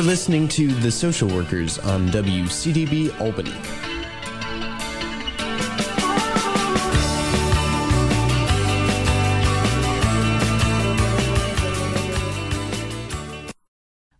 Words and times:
You're 0.00 0.06
listening 0.06 0.48
to 0.48 0.68
The 0.68 0.90
Social 0.90 1.28
Workers 1.28 1.78
on 1.78 2.08
WCDB 2.08 3.20
Albany. 3.20 3.52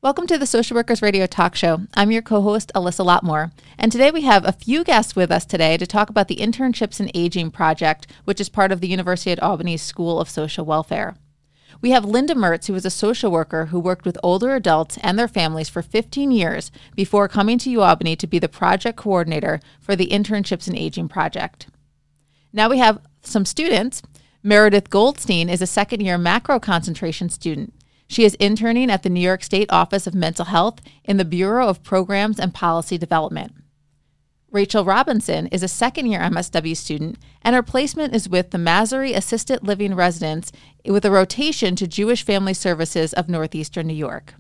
Welcome 0.03 0.27
to 0.27 0.37
the 0.37 0.45
Social 0.45 0.75
Workers 0.75 1.01
Radio 1.01 1.27
Talk 1.27 1.55
Show. 1.55 1.81
I'm 1.95 2.11
your 2.11 2.21
co 2.21 2.43
host, 2.43 2.71
Alyssa 2.75 3.07
Lotmore. 3.07 3.51
And 3.79 3.91
today 3.91 4.11
we 4.11 4.21
have 4.21 4.45
a 4.45 4.53
few 4.53 4.85
guests 4.85 5.17
with 5.17 5.31
us 5.31 5.47
today 5.47 5.79
to 5.79 5.87
talk 5.87 6.11
about 6.11 6.29
the 6.29 6.37
Internships 6.37 7.01
in 7.01 7.11
Aging 7.15 7.51
Project, 7.51 8.07
which 8.27 8.39
is 8.39 8.51
part 8.51 8.71
of 8.71 8.83
the 8.83 8.89
University 8.89 9.31
at 9.31 9.43
Albany's 9.43 9.81
School 9.81 10.21
of 10.21 10.29
Social 10.29 10.67
Welfare. 10.67 11.17
We 11.83 11.91
have 11.93 12.05
Linda 12.05 12.35
Mertz, 12.35 12.67
who 12.67 12.75
is 12.75 12.85
a 12.85 12.91
social 12.91 13.31
worker 13.31 13.67
who 13.67 13.81
worked 13.81 14.05
with 14.05 14.19
older 14.23 14.55
adults 14.55 14.99
and 15.03 15.19
their 15.19 15.29
families 15.29 15.71
for 15.71 15.81
15 15.81 16.31
years 16.31 16.71
before 16.95 17.27
coming 17.27 17.59
to 17.59 17.71
UAlbany 17.71 18.19
to 18.19 18.27
be 18.27 18.39
the 18.39 18.49
project 18.49 18.99
coordinator 18.99 19.61
for 19.81 19.97
the 19.97 20.09
Internships 20.09 20.69
in 20.69 20.77
Aging 20.77 21.09
Project. 21.09 21.69
Now 22.53 22.69
we 22.69 22.79
have 22.79 23.01
some 23.23 23.47
students. 23.47 24.03
Meredith 24.43 24.91
Goldstein 24.91 25.49
is 25.49 25.63
a 25.63 25.67
second 25.67 26.01
year 26.01 26.19
macro 26.19 26.59
concentration 26.59 27.31
student. 27.31 27.73
She 28.09 28.25
is 28.25 28.35
interning 28.35 28.91
at 28.91 29.03
the 29.03 29.11
New 29.11 29.21
York 29.21 29.43
State 29.43 29.71
Office 29.73 30.07
of 30.07 30.15
Mental 30.15 30.47
Health 30.47 30.81
in 31.05 31.17
the 31.17 31.25
Bureau 31.25 31.69
of 31.69 31.83
Programs 31.83 32.41
and 32.41 32.53
Policy 32.53 32.99
Development. 32.99 33.55
Rachel 34.53 34.85
Robinson 34.85 35.47
is 35.49 35.63
a 35.63 35.69
second 35.69 36.07
year 36.07 36.21
MSW 36.21 36.77
student, 36.77 37.19
and 37.43 37.55
her 37.55 37.63
placement 37.63 38.17
is 38.17 38.29
with 38.29 38.51
the 38.51 38.59
Massry 38.59 39.13
Assisted 39.13 39.63
Living 39.63 39.95
Residence 39.95 40.51
with 40.85 41.05
a 41.05 41.11
rotation 41.11 41.77
to 41.77 41.87
Jewish 41.87 42.25
Family 42.25 42.55
Services 42.55 43.13
of 43.13 43.29
Northeastern 43.29 43.87
New 43.87 43.95
York. 43.95 44.35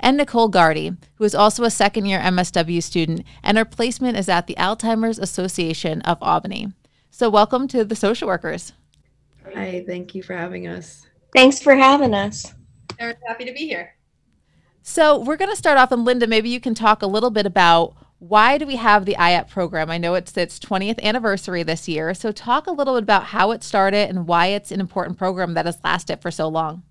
And 0.00 0.16
Nicole 0.16 0.48
Gardy, 0.48 0.96
who 1.14 1.24
is 1.24 1.34
also 1.34 1.62
a 1.62 1.70
second 1.70 2.06
year 2.06 2.18
MSW 2.18 2.82
student, 2.82 3.24
and 3.44 3.56
her 3.56 3.64
placement 3.64 4.18
is 4.18 4.28
at 4.28 4.48
the 4.48 4.56
Alzheimer's 4.56 5.18
Association 5.18 6.02
of 6.02 6.18
Albany. 6.20 6.72
So, 7.10 7.30
welcome 7.30 7.68
to 7.68 7.84
the 7.84 7.96
social 7.96 8.26
workers. 8.26 8.72
Hi, 9.54 9.84
thank 9.86 10.14
you 10.16 10.24
for 10.24 10.34
having 10.36 10.66
us. 10.66 11.06
Thanks 11.32 11.62
for 11.62 11.76
having 11.76 12.14
us. 12.14 12.52
We're 13.00 13.16
happy 13.28 13.44
to 13.44 13.52
be 13.52 13.68
here. 13.68 13.94
So, 14.82 15.20
we're 15.20 15.36
going 15.36 15.52
to 15.52 15.56
start 15.56 15.78
off, 15.78 15.92
and 15.92 16.04
Linda, 16.04 16.26
maybe 16.26 16.48
you 16.48 16.60
can 16.60 16.74
talk 16.74 17.02
a 17.02 17.06
little 17.06 17.30
bit 17.30 17.46
about 17.46 17.96
why 18.18 18.56
do 18.56 18.66
we 18.66 18.76
have 18.76 19.04
the 19.04 19.16
IAP 19.18 19.48
program? 19.48 19.90
I 19.90 19.98
know 19.98 20.14
it's 20.14 20.36
its 20.36 20.58
20th 20.58 21.00
anniversary 21.02 21.62
this 21.62 21.86
year. 21.88 22.14
So, 22.14 22.32
talk 22.32 22.66
a 22.66 22.72
little 22.72 22.94
bit 22.94 23.02
about 23.02 23.24
how 23.24 23.50
it 23.50 23.62
started 23.62 24.08
and 24.08 24.26
why 24.26 24.46
it's 24.46 24.72
an 24.72 24.80
important 24.80 25.18
program 25.18 25.54
that 25.54 25.66
has 25.66 25.78
lasted 25.84 26.22
for 26.22 26.30
so 26.30 26.48
long. 26.48 26.82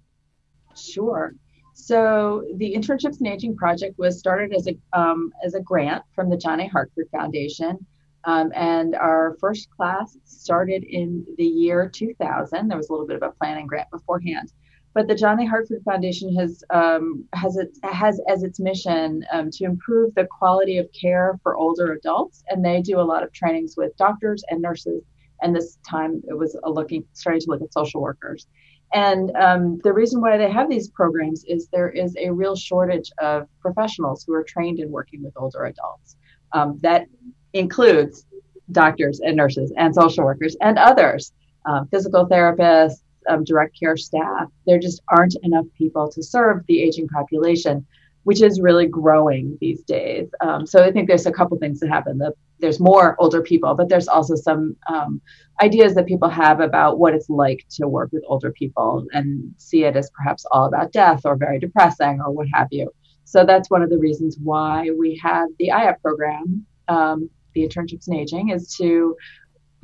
Sure. 0.75 1.33
So, 1.73 2.45
the 2.57 2.75
Internships 2.75 3.19
in 3.19 3.27
Aging 3.27 3.55
project 3.55 3.97
was 3.97 4.19
started 4.19 4.53
as 4.53 4.67
a 4.67 4.77
um, 4.93 5.31
as 5.43 5.55
a 5.55 5.61
grant 5.61 6.03
from 6.13 6.29
the 6.29 6.37
John 6.37 6.59
A. 6.59 6.67
Hartford 6.67 7.07
Foundation, 7.11 7.85
um, 8.25 8.51
and 8.55 8.95
our 8.95 9.35
first 9.39 9.69
class 9.71 10.15
started 10.25 10.83
in 10.83 11.25
the 11.37 11.45
year 11.45 11.89
2000. 11.89 12.67
There 12.67 12.77
was 12.77 12.89
a 12.89 12.91
little 12.91 13.07
bit 13.07 13.17
of 13.17 13.23
a 13.23 13.31
planning 13.31 13.65
grant 13.65 13.89
beforehand 13.89 14.51
but 14.95 15.09
the 15.09 15.13
John 15.13 15.41
A. 15.41 15.45
Hartford 15.45 15.83
Foundation 15.83 16.33
has 16.37 16.63
um, 16.69 17.25
has 17.33 17.57
it 17.57 17.77
has 17.83 18.19
as 18.29 18.43
its 18.43 18.61
mission 18.61 19.25
um, 19.31 19.51
to 19.51 19.65
improve 19.65 20.15
the 20.15 20.25
quality 20.25 20.77
of 20.77 20.87
care 20.99 21.37
for 21.43 21.57
older 21.57 21.91
adults, 21.91 22.43
and 22.49 22.63
they 22.63 22.81
do 22.81 22.99
a 22.99 23.03
lot 23.03 23.21
of 23.21 23.31
trainings 23.33 23.75
with 23.77 23.95
doctors 23.97 24.43
and 24.49 24.61
nurses. 24.61 25.03
And 25.41 25.53
this 25.53 25.77
time, 25.87 26.23
it 26.29 26.33
was 26.33 26.57
looking 26.63 27.03
starting 27.11 27.41
to 27.41 27.49
look 27.49 27.61
at 27.61 27.73
social 27.73 28.01
workers. 28.01 28.47
And 28.93 29.35
um, 29.35 29.81
the 29.83 29.91
reason 29.91 30.21
why 30.21 30.37
they 30.37 30.49
have 30.49 30.69
these 30.69 30.87
programs 30.87 31.43
is 31.43 31.67
there 31.67 31.89
is 31.89 32.15
a 32.17 32.29
real 32.31 32.55
shortage 32.55 33.11
of 33.19 33.49
professionals 33.59 34.23
who 34.25 34.33
are 34.33 34.43
trained 34.43 34.79
in 34.79 34.89
working 34.89 35.21
with 35.21 35.33
older 35.35 35.65
adults. 35.65 36.15
Um, 36.53 36.79
that 36.83 37.07
includes 37.51 38.25
doctors 38.71 39.19
and 39.19 39.35
nurses 39.35 39.73
and 39.75 39.93
social 39.93 40.23
workers 40.23 40.55
and 40.61 40.79
others, 40.79 41.33
um, 41.65 41.89
physical 41.89 42.25
therapists, 42.27 43.01
um, 43.29 43.43
direct 43.43 43.77
care 43.79 43.97
staff. 43.97 44.47
There 44.65 44.79
just 44.79 45.01
aren't 45.09 45.35
enough 45.43 45.65
people 45.77 46.09
to 46.11 46.23
serve 46.23 46.65
the 46.67 46.81
aging 46.81 47.07
population, 47.07 47.85
which 48.23 48.41
is 48.41 48.61
really 48.61 48.87
growing 48.87 49.57
these 49.61 49.81
days. 49.83 50.29
Um, 50.41 50.65
so 50.65 50.83
I 50.83 50.91
think 50.91 51.07
there's 51.07 51.25
a 51.25 51.31
couple 51.31 51.57
things 51.57 51.79
that 51.79 51.89
happen. 51.89 52.17
The, 52.17 52.33
there's 52.59 52.79
more 52.79 53.15
older 53.19 53.41
people, 53.41 53.75
but 53.75 53.89
there's 53.89 54.07
also 54.07 54.35
some 54.35 54.75
um, 54.87 55.21
ideas 55.61 55.93
that 55.95 56.05
people 56.05 56.29
have 56.29 56.59
about 56.59 56.99
what 56.99 57.13
it's 57.13 57.29
like 57.29 57.65
to 57.71 57.87
work 57.87 58.11
with 58.11 58.23
older 58.27 58.51
people 58.51 59.05
and 59.11 59.53
see 59.57 59.83
it 59.83 59.95
as 59.95 60.09
perhaps 60.11 60.45
all 60.51 60.65
about 60.65 60.91
death 60.91 61.21
or 61.25 61.35
very 61.35 61.59
depressing 61.59 62.19
or 62.21 62.31
what 62.31 62.47
have 62.53 62.67
you. 62.71 62.89
So 63.25 63.45
that's 63.45 63.69
one 63.69 63.81
of 63.81 63.89
the 63.89 63.97
reasons 63.97 64.37
why 64.41 64.89
we 64.97 65.19
have 65.21 65.49
the 65.59 65.69
IAP 65.69 66.01
program, 66.01 66.65
um, 66.87 67.29
the 67.53 67.67
internships 67.67 68.07
in 68.07 68.15
aging, 68.15 68.49
is 68.49 68.75
to 68.77 69.15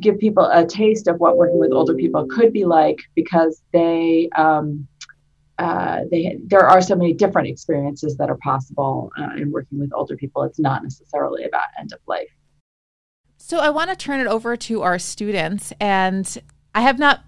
give 0.01 0.17
people 0.19 0.49
a 0.51 0.65
taste 0.65 1.07
of 1.07 1.19
what 1.19 1.37
working 1.37 1.59
with 1.59 1.71
older 1.71 1.93
people 1.93 2.25
could 2.27 2.51
be 2.51 2.65
like 2.65 2.99
because 3.15 3.61
they 3.71 4.29
um, 4.35 4.87
uh, 5.61 6.01
they 6.09 6.39
there 6.47 6.67
are 6.67 6.81
so 6.81 6.95
many 6.95 7.13
different 7.13 7.47
experiences 7.47 8.17
that 8.17 8.29
are 8.29 8.37
possible 8.37 9.11
uh, 9.19 9.35
in 9.37 9.51
working 9.51 9.79
with 9.79 9.91
older 9.93 10.15
people. 10.15 10.43
It's 10.43 10.59
not 10.59 10.83
necessarily 10.83 11.43
about 11.43 11.63
end 11.79 11.93
of 11.93 11.99
life. 12.07 12.29
So 13.37 13.59
I 13.59 13.69
want 13.69 13.89
to 13.89 13.95
turn 13.95 14.19
it 14.19 14.27
over 14.27 14.55
to 14.55 14.81
our 14.81 14.97
students, 14.97 15.71
and 15.79 16.41
I 16.73 16.81
have 16.81 16.97
not 16.97 17.23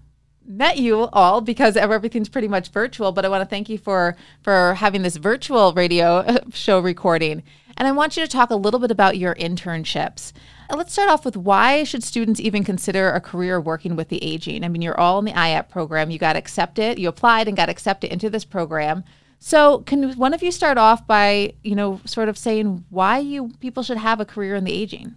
met 0.46 0.78
you 0.78 1.08
all 1.12 1.40
because 1.40 1.76
everything's 1.76 2.28
pretty 2.28 2.48
much 2.48 2.68
virtual. 2.70 3.12
But 3.12 3.24
I 3.24 3.28
want 3.28 3.42
to 3.42 3.48
thank 3.48 3.68
you 3.68 3.78
for 3.78 4.16
for 4.42 4.74
having 4.74 5.02
this 5.02 5.16
virtual 5.16 5.72
radio 5.72 6.40
show 6.52 6.80
recording. 6.80 7.44
And 7.76 7.88
I 7.88 7.92
want 7.92 8.16
you 8.16 8.24
to 8.24 8.30
talk 8.30 8.50
a 8.50 8.56
little 8.56 8.80
bit 8.80 8.90
about 8.90 9.18
your 9.18 9.34
internships. 9.36 10.32
Uh, 10.70 10.76
let's 10.76 10.92
start 10.92 11.10
off 11.10 11.24
with 11.24 11.36
why 11.36 11.84
should 11.84 12.02
students 12.02 12.40
even 12.40 12.64
consider 12.64 13.10
a 13.10 13.20
career 13.20 13.60
working 13.60 13.96
with 13.96 14.08
the 14.08 14.22
aging? 14.24 14.64
I 14.64 14.68
mean, 14.68 14.82
you're 14.82 14.98
all 14.98 15.18
in 15.18 15.24
the 15.24 15.32
IAP 15.32 15.68
program. 15.68 16.10
You 16.10 16.18
got 16.18 16.36
accepted. 16.36 16.98
You 16.98 17.08
applied 17.08 17.48
and 17.48 17.56
got 17.56 17.68
accepted 17.68 18.12
into 18.12 18.30
this 18.30 18.44
program. 18.44 19.04
So, 19.40 19.80
can 19.80 20.14
one 20.14 20.32
of 20.32 20.42
you 20.42 20.50
start 20.50 20.78
off 20.78 21.06
by, 21.06 21.52
you 21.62 21.74
know, 21.74 22.00
sort 22.06 22.30
of 22.30 22.38
saying 22.38 22.84
why 22.88 23.18
you 23.18 23.52
people 23.60 23.82
should 23.82 23.98
have 23.98 24.20
a 24.20 24.24
career 24.24 24.54
in 24.54 24.64
the 24.64 24.72
aging? 24.72 25.14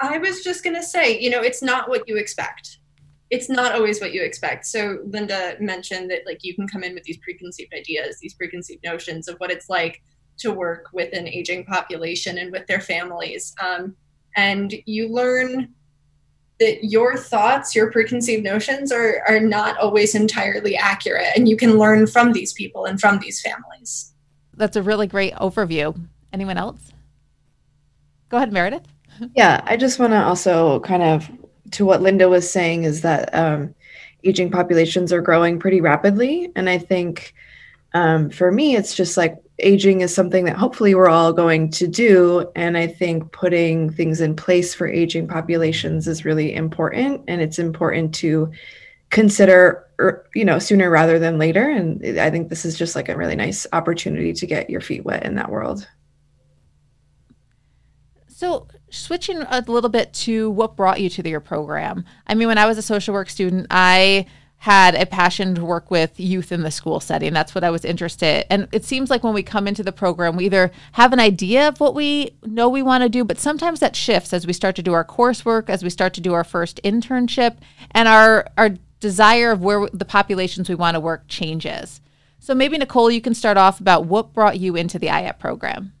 I 0.00 0.18
was 0.18 0.44
just 0.44 0.62
going 0.62 0.76
to 0.76 0.82
say, 0.82 1.18
you 1.18 1.30
know, 1.30 1.40
it's 1.40 1.62
not 1.62 1.88
what 1.88 2.06
you 2.06 2.16
expect. 2.16 2.78
It's 3.30 3.48
not 3.48 3.72
always 3.72 4.02
what 4.02 4.12
you 4.12 4.22
expect. 4.22 4.66
So, 4.66 4.98
Linda 5.06 5.56
mentioned 5.60 6.10
that 6.10 6.26
like 6.26 6.40
you 6.42 6.54
can 6.54 6.68
come 6.68 6.84
in 6.84 6.92
with 6.92 7.04
these 7.04 7.16
preconceived 7.18 7.72
ideas, 7.72 8.18
these 8.20 8.34
preconceived 8.34 8.84
notions 8.84 9.28
of 9.28 9.36
what 9.38 9.50
it's 9.50 9.70
like 9.70 10.02
to 10.40 10.52
work 10.52 10.88
with 10.92 11.14
an 11.14 11.26
aging 11.26 11.64
population 11.64 12.36
and 12.36 12.52
with 12.52 12.66
their 12.66 12.80
families. 12.80 13.54
Um, 13.62 13.96
and 14.36 14.74
you 14.86 15.08
learn 15.08 15.74
that 16.60 16.84
your 16.84 17.16
thoughts, 17.16 17.74
your 17.74 17.90
preconceived 17.90 18.44
notions 18.44 18.92
are, 18.92 19.22
are 19.28 19.40
not 19.40 19.76
always 19.78 20.14
entirely 20.14 20.76
accurate. 20.76 21.26
And 21.36 21.48
you 21.48 21.56
can 21.56 21.78
learn 21.78 22.06
from 22.06 22.32
these 22.32 22.52
people 22.52 22.84
and 22.84 23.00
from 23.00 23.18
these 23.18 23.40
families. 23.40 24.12
That's 24.56 24.76
a 24.76 24.82
really 24.82 25.06
great 25.06 25.34
overview. 25.34 25.98
Anyone 26.32 26.56
else? 26.56 26.92
Go 28.28 28.36
ahead, 28.36 28.52
Meredith. 28.52 28.86
Yeah, 29.36 29.60
I 29.64 29.76
just 29.76 30.00
want 30.00 30.12
to 30.12 30.24
also 30.24 30.80
kind 30.80 31.04
of 31.04 31.30
to 31.70 31.84
what 31.84 32.02
Linda 32.02 32.28
was 32.28 32.50
saying 32.50 32.82
is 32.82 33.02
that 33.02 33.32
um, 33.32 33.72
aging 34.24 34.50
populations 34.50 35.12
are 35.12 35.20
growing 35.20 35.60
pretty 35.60 35.80
rapidly. 35.80 36.50
And 36.56 36.68
I 36.68 36.78
think 36.78 37.32
um, 37.94 38.28
for 38.28 38.50
me, 38.50 38.74
it's 38.74 38.92
just 38.92 39.16
like 39.16 39.36
aging 39.58 40.00
is 40.00 40.14
something 40.14 40.44
that 40.44 40.56
hopefully 40.56 40.94
we're 40.94 41.08
all 41.08 41.32
going 41.32 41.70
to 41.70 41.86
do. 41.86 42.50
And 42.56 42.76
I 42.76 42.86
think 42.86 43.30
putting 43.32 43.90
things 43.90 44.20
in 44.20 44.34
place 44.34 44.74
for 44.74 44.88
aging 44.88 45.28
populations 45.28 46.08
is 46.08 46.24
really 46.24 46.54
important. 46.54 47.22
And 47.28 47.40
it's 47.40 47.58
important 47.58 48.14
to 48.16 48.50
consider, 49.10 49.86
er, 50.00 50.26
you 50.34 50.44
know, 50.44 50.58
sooner 50.58 50.90
rather 50.90 51.18
than 51.18 51.38
later. 51.38 51.68
And 51.68 52.18
I 52.18 52.30
think 52.30 52.48
this 52.48 52.64
is 52.64 52.76
just 52.76 52.96
like 52.96 53.08
a 53.08 53.16
really 53.16 53.36
nice 53.36 53.66
opportunity 53.72 54.32
to 54.32 54.46
get 54.46 54.70
your 54.70 54.80
feet 54.80 55.04
wet 55.04 55.24
in 55.24 55.36
that 55.36 55.50
world. 55.50 55.86
So, 58.26 58.66
switching 58.90 59.42
a 59.42 59.60
little 59.68 59.90
bit 59.90 60.12
to 60.12 60.50
what 60.50 60.74
brought 60.74 61.00
you 61.00 61.08
to 61.08 61.28
your 61.28 61.40
program. 61.40 62.04
I 62.26 62.34
mean, 62.34 62.48
when 62.48 62.58
I 62.58 62.66
was 62.66 62.76
a 62.78 62.82
social 62.82 63.14
work 63.14 63.30
student, 63.30 63.68
I 63.70 64.26
had 64.64 64.94
a 64.94 65.04
passion 65.04 65.54
to 65.54 65.62
work 65.62 65.90
with 65.90 66.18
youth 66.18 66.50
in 66.50 66.62
the 66.62 66.70
school 66.70 66.98
setting. 66.98 67.34
That's 67.34 67.54
what 67.54 67.62
I 67.62 67.68
was 67.68 67.84
interested. 67.84 68.46
In. 68.48 68.62
And 68.62 68.68
it 68.72 68.82
seems 68.82 69.10
like 69.10 69.22
when 69.22 69.34
we 69.34 69.42
come 69.42 69.68
into 69.68 69.82
the 69.82 69.92
program, 69.92 70.36
we 70.36 70.46
either 70.46 70.70
have 70.92 71.12
an 71.12 71.20
idea 71.20 71.68
of 71.68 71.80
what 71.80 71.94
we 71.94 72.34
know 72.46 72.70
we 72.70 72.82
want 72.82 73.02
to 73.02 73.10
do, 73.10 73.24
but 73.24 73.38
sometimes 73.38 73.80
that 73.80 73.94
shifts 73.94 74.32
as 74.32 74.46
we 74.46 74.54
start 74.54 74.74
to 74.76 74.82
do 74.82 74.94
our 74.94 75.04
coursework, 75.04 75.68
as 75.68 75.82
we 75.82 75.90
start 75.90 76.14
to 76.14 76.22
do 76.22 76.32
our 76.32 76.44
first 76.44 76.80
internship, 76.82 77.58
and 77.90 78.08
our 78.08 78.46
our 78.56 78.70
desire 79.00 79.50
of 79.50 79.62
where 79.62 79.86
the 79.92 80.06
populations 80.06 80.70
we 80.70 80.74
want 80.74 80.94
to 80.94 81.00
work 81.00 81.24
changes. 81.28 82.00
So 82.38 82.54
maybe 82.54 82.78
Nicole, 82.78 83.10
you 83.10 83.20
can 83.20 83.34
start 83.34 83.58
off 83.58 83.80
about 83.80 84.06
what 84.06 84.32
brought 84.32 84.58
you 84.58 84.76
into 84.76 84.98
the 84.98 85.08
IAP 85.08 85.38
program. 85.38 85.92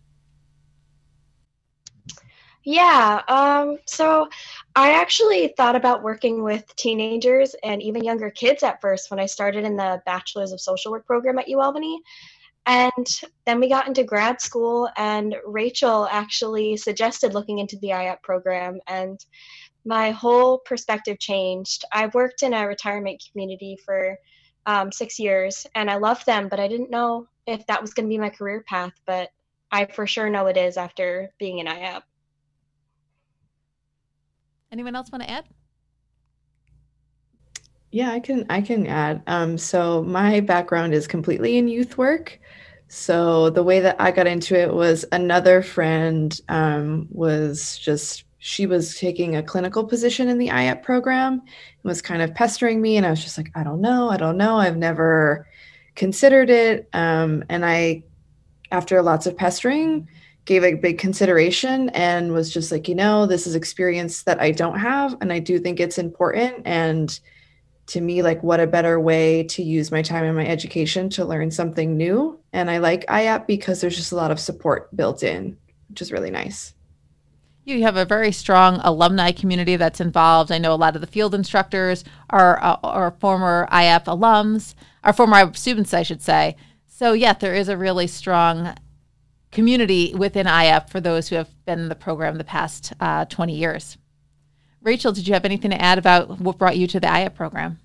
Yeah. 2.64 3.20
Um, 3.28 3.76
so 3.86 4.28
I 4.74 4.92
actually 4.92 5.52
thought 5.56 5.76
about 5.76 6.02
working 6.02 6.42
with 6.42 6.74
teenagers 6.76 7.54
and 7.62 7.82
even 7.82 8.02
younger 8.02 8.30
kids 8.30 8.62
at 8.62 8.80
first 8.80 9.10
when 9.10 9.20
I 9.20 9.26
started 9.26 9.64
in 9.64 9.76
the 9.76 10.02
Bachelor's 10.06 10.52
of 10.52 10.60
Social 10.60 10.90
Work 10.90 11.06
program 11.06 11.38
at 11.38 11.46
UAlbany. 11.46 11.98
And 12.66 13.06
then 13.44 13.60
we 13.60 13.68
got 13.68 13.86
into 13.86 14.04
grad 14.04 14.40
school, 14.40 14.88
and 14.96 15.36
Rachel 15.44 16.08
actually 16.10 16.78
suggested 16.78 17.34
looking 17.34 17.58
into 17.58 17.76
the 17.80 17.88
IAP 17.88 18.22
program, 18.22 18.80
and 18.86 19.22
my 19.84 20.12
whole 20.12 20.56
perspective 20.56 21.18
changed. 21.18 21.84
I 21.92 22.06
worked 22.14 22.42
in 22.42 22.54
a 22.54 22.66
retirement 22.66 23.22
community 23.30 23.76
for 23.84 24.16
um, 24.64 24.90
six 24.90 25.18
years, 25.18 25.66
and 25.74 25.90
I 25.90 25.96
loved 25.96 26.24
them, 26.24 26.48
but 26.48 26.58
I 26.58 26.68
didn't 26.68 26.90
know 26.90 27.28
if 27.46 27.66
that 27.66 27.82
was 27.82 27.92
going 27.92 28.08
to 28.08 28.14
be 28.14 28.16
my 28.16 28.30
career 28.30 28.64
path. 28.66 28.94
But 29.04 29.28
I 29.70 29.84
for 29.84 30.06
sure 30.06 30.30
know 30.30 30.46
it 30.46 30.56
is 30.56 30.78
after 30.78 31.30
being 31.38 31.58
in 31.58 31.66
IAP. 31.66 32.00
Anyone 34.74 34.96
else 34.96 35.12
want 35.12 35.22
to 35.22 35.30
add? 35.30 35.44
Yeah, 37.92 38.10
I 38.10 38.18
can 38.18 38.44
I 38.50 38.60
can 38.60 38.88
add. 38.88 39.22
Um, 39.28 39.56
so 39.56 40.02
my 40.02 40.40
background 40.40 40.94
is 40.94 41.06
completely 41.06 41.58
in 41.58 41.68
youth 41.68 41.96
work. 41.96 42.40
So 42.88 43.50
the 43.50 43.62
way 43.62 43.78
that 43.78 43.94
I 44.00 44.10
got 44.10 44.26
into 44.26 44.60
it 44.60 44.74
was 44.74 45.04
another 45.12 45.62
friend 45.62 46.36
um, 46.48 47.06
was 47.12 47.78
just 47.78 48.24
she 48.38 48.66
was 48.66 48.98
taking 48.98 49.36
a 49.36 49.44
clinical 49.44 49.84
position 49.84 50.28
in 50.28 50.38
the 50.38 50.48
IAP 50.48 50.82
program 50.82 51.34
and 51.34 51.84
was 51.84 52.02
kind 52.02 52.20
of 52.20 52.34
pestering 52.34 52.82
me, 52.82 52.96
and 52.96 53.06
I 53.06 53.10
was 53.10 53.22
just 53.22 53.38
like, 53.38 53.52
I 53.54 53.62
don't 53.62 53.80
know, 53.80 54.10
I 54.10 54.16
don't 54.16 54.36
know, 54.36 54.56
I've 54.56 54.76
never 54.76 55.46
considered 55.94 56.50
it. 56.50 56.88
Um, 56.92 57.44
and 57.48 57.64
I, 57.64 58.02
after 58.72 59.00
lots 59.02 59.26
of 59.26 59.36
pestering, 59.36 60.08
gave 60.44 60.64
a 60.64 60.74
big 60.74 60.98
consideration 60.98 61.88
and 61.90 62.32
was 62.32 62.52
just 62.52 62.70
like, 62.70 62.88
you 62.88 62.94
know, 62.94 63.26
this 63.26 63.46
is 63.46 63.54
experience 63.54 64.24
that 64.24 64.40
I 64.40 64.50
don't 64.50 64.78
have, 64.78 65.16
and 65.20 65.32
I 65.32 65.38
do 65.38 65.58
think 65.58 65.80
it's 65.80 65.98
important 65.98 66.62
and 66.66 67.18
to 67.86 68.00
me 68.00 68.22
like 68.22 68.42
what 68.42 68.60
a 68.60 68.66
better 68.66 68.98
way 68.98 69.42
to 69.44 69.62
use 69.62 69.90
my 69.90 70.02
time 70.02 70.24
in 70.24 70.34
my 70.34 70.46
education 70.46 71.10
to 71.10 71.24
learn 71.24 71.50
something 71.50 71.96
new 71.96 72.38
and 72.52 72.70
i 72.70 72.78
like 72.78 73.06
iap 73.06 73.46
because 73.46 73.80
there's 73.80 73.96
just 73.96 74.12
a 74.12 74.16
lot 74.16 74.30
of 74.30 74.40
support 74.40 74.94
built 74.96 75.22
in 75.22 75.56
which 75.88 76.00
is 76.00 76.10
really 76.10 76.30
nice 76.30 76.74
you 77.64 77.82
have 77.82 77.96
a 77.96 78.04
very 78.04 78.30
strong 78.30 78.78
alumni 78.84 79.32
community 79.32 79.76
that's 79.76 79.98
involved. 79.98 80.52
I 80.52 80.58
know 80.58 80.74
a 80.74 80.76
lot 80.76 80.96
of 80.96 81.00
the 81.00 81.06
field 81.06 81.34
instructors 81.34 82.04
are, 82.28 82.62
uh, 82.62 82.76
are 82.82 83.12
former 83.20 83.66
IAP 83.72 84.04
alums, 84.04 84.74
are 85.02 85.14
former 85.14 85.50
students, 85.54 85.94
I 85.94 86.02
should 86.02 86.20
say. 86.20 86.56
So, 86.86 87.14
yeah, 87.14 87.32
there 87.32 87.54
is 87.54 87.70
a 87.70 87.76
really 87.78 88.06
strong 88.06 88.74
community 89.54 90.14
within 90.14 90.46
IAP 90.46 90.90
for 90.90 91.00
those 91.00 91.28
who 91.28 91.36
have 91.36 91.48
been 91.64 91.78
in 91.78 91.88
the 91.88 91.94
program 91.94 92.36
the 92.36 92.44
past 92.44 92.92
uh, 93.00 93.24
20 93.24 93.54
years. 93.54 93.96
Rachel, 94.82 95.12
did 95.12 95.26
you 95.26 95.32
have 95.32 95.46
anything 95.46 95.70
to 95.70 95.80
add 95.80 95.96
about 95.96 96.40
what 96.40 96.58
brought 96.58 96.76
you 96.76 96.86
to 96.88 97.00
the 97.00 97.06
IAP 97.06 97.34
program? 97.34 97.78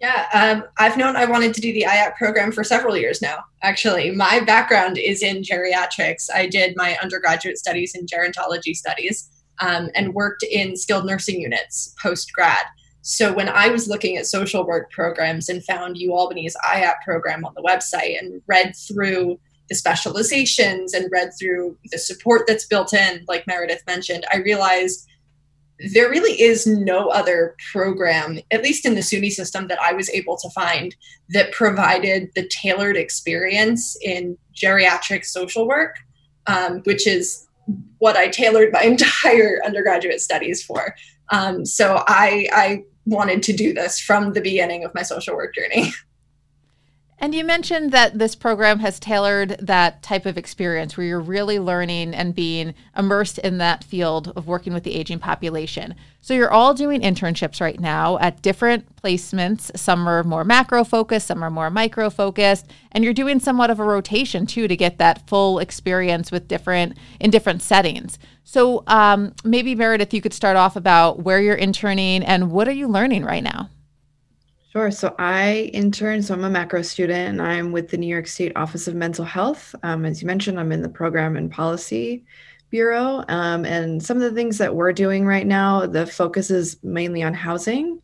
Yeah, 0.00 0.26
um, 0.32 0.64
I've 0.78 0.96
known 0.96 1.16
I 1.16 1.24
wanted 1.24 1.54
to 1.54 1.60
do 1.60 1.72
the 1.72 1.84
IAP 1.88 2.16
program 2.16 2.52
for 2.52 2.62
several 2.62 2.96
years 2.96 3.20
now. 3.20 3.38
Actually, 3.62 4.12
my 4.12 4.40
background 4.40 4.96
is 4.96 5.22
in 5.22 5.42
geriatrics. 5.42 6.28
I 6.32 6.46
did 6.46 6.76
my 6.76 6.96
undergraduate 7.02 7.58
studies 7.58 7.94
in 7.94 8.06
gerontology 8.06 8.74
studies 8.74 9.28
um, 9.60 9.88
and 9.96 10.14
worked 10.14 10.44
in 10.44 10.76
skilled 10.76 11.04
nursing 11.04 11.40
units 11.40 11.94
post 12.00 12.32
grad. 12.32 12.64
So 13.02 13.32
when 13.32 13.48
I 13.48 13.68
was 13.68 13.88
looking 13.88 14.16
at 14.16 14.26
social 14.26 14.66
work 14.66 14.90
programs 14.90 15.48
and 15.48 15.64
found 15.64 15.96
UAlbany's 15.96 16.56
IAP 16.64 16.96
program 17.04 17.44
on 17.44 17.54
the 17.54 17.62
website 17.62 18.20
and 18.20 18.40
read 18.46 18.74
through 18.76 19.40
the 19.68 19.74
specializations 19.74 20.94
and 20.94 21.10
read 21.10 21.30
through 21.38 21.76
the 21.90 21.98
support 21.98 22.46
that's 22.46 22.66
built 22.66 22.92
in, 22.94 23.24
like 23.28 23.46
Meredith 23.46 23.82
mentioned, 23.86 24.24
I 24.32 24.38
realized 24.38 25.06
there 25.92 26.10
really 26.10 26.40
is 26.40 26.66
no 26.66 27.08
other 27.08 27.54
program, 27.72 28.40
at 28.50 28.62
least 28.62 28.84
in 28.84 28.94
the 28.94 29.00
SUNY 29.00 29.30
system, 29.30 29.68
that 29.68 29.80
I 29.80 29.92
was 29.92 30.10
able 30.10 30.36
to 30.38 30.50
find 30.50 30.94
that 31.30 31.52
provided 31.52 32.30
the 32.34 32.48
tailored 32.48 32.96
experience 32.96 33.96
in 34.02 34.36
geriatric 34.54 35.24
social 35.24 35.68
work, 35.68 35.96
um, 36.46 36.80
which 36.84 37.06
is 37.06 37.46
what 37.98 38.16
I 38.16 38.28
tailored 38.28 38.72
my 38.72 38.82
entire 38.84 39.60
undergraduate 39.64 40.20
studies 40.20 40.62
for. 40.62 40.94
Um, 41.30 41.64
so 41.64 42.02
I, 42.08 42.48
I 42.52 42.82
wanted 43.04 43.42
to 43.44 43.52
do 43.52 43.72
this 43.72 44.00
from 44.00 44.32
the 44.32 44.40
beginning 44.40 44.84
of 44.84 44.94
my 44.94 45.02
social 45.02 45.36
work 45.36 45.54
journey. 45.54 45.92
And 47.20 47.34
you 47.34 47.42
mentioned 47.42 47.90
that 47.90 48.16
this 48.18 48.36
program 48.36 48.78
has 48.78 49.00
tailored 49.00 49.56
that 49.60 50.04
type 50.04 50.24
of 50.24 50.38
experience 50.38 50.96
where 50.96 51.06
you're 51.06 51.18
really 51.20 51.58
learning 51.58 52.14
and 52.14 52.32
being 52.32 52.74
immersed 52.96 53.38
in 53.38 53.58
that 53.58 53.82
field 53.82 54.32
of 54.36 54.46
working 54.46 54.72
with 54.72 54.84
the 54.84 54.94
aging 54.94 55.18
population. 55.18 55.96
So 56.20 56.32
you're 56.32 56.52
all 56.52 56.74
doing 56.74 57.00
internships 57.00 57.60
right 57.60 57.80
now 57.80 58.18
at 58.18 58.40
different 58.42 58.94
placements. 59.02 59.76
Some 59.76 60.08
are 60.08 60.22
more 60.22 60.44
macro 60.44 60.84
focused, 60.84 61.26
some 61.26 61.42
are 61.42 61.50
more 61.50 61.70
micro 61.70 62.08
focused, 62.08 62.66
and 62.92 63.02
you're 63.02 63.12
doing 63.12 63.40
somewhat 63.40 63.70
of 63.70 63.80
a 63.80 63.84
rotation 63.84 64.46
too 64.46 64.68
to 64.68 64.76
get 64.76 64.98
that 64.98 65.26
full 65.28 65.58
experience 65.58 66.30
with 66.30 66.46
different 66.46 66.96
in 67.18 67.30
different 67.30 67.62
settings. 67.62 68.20
So 68.44 68.84
um, 68.86 69.34
maybe 69.42 69.74
Meredith, 69.74 70.14
you 70.14 70.20
could 70.20 70.32
start 70.32 70.56
off 70.56 70.76
about 70.76 71.20
where 71.24 71.40
you're 71.40 71.56
interning 71.56 72.22
and 72.22 72.52
what 72.52 72.68
are 72.68 72.72
you 72.72 72.86
learning 72.86 73.24
right 73.24 73.42
now. 73.42 73.70
Sure. 74.72 74.90
So 74.90 75.14
I 75.18 75.70
intern, 75.72 76.22
so 76.22 76.34
I'm 76.34 76.44
a 76.44 76.50
macro 76.50 76.82
student 76.82 77.30
and 77.30 77.40
I'm 77.40 77.72
with 77.72 77.88
the 77.88 77.96
New 77.96 78.06
York 78.06 78.26
State 78.26 78.52
Office 78.54 78.86
of 78.86 78.94
Mental 78.94 79.24
Health. 79.24 79.74
Um, 79.82 80.04
as 80.04 80.20
you 80.20 80.26
mentioned, 80.26 80.60
I'm 80.60 80.72
in 80.72 80.82
the 80.82 80.90
Program 80.90 81.36
and 81.36 81.50
Policy 81.50 82.26
Bureau. 82.68 83.24
Um, 83.28 83.64
and 83.64 84.02
some 84.02 84.18
of 84.18 84.22
the 84.22 84.32
things 84.32 84.58
that 84.58 84.74
we're 84.74 84.92
doing 84.92 85.24
right 85.24 85.46
now, 85.46 85.86
the 85.86 86.06
focus 86.06 86.50
is 86.50 86.76
mainly 86.82 87.22
on 87.22 87.32
housing. 87.32 88.02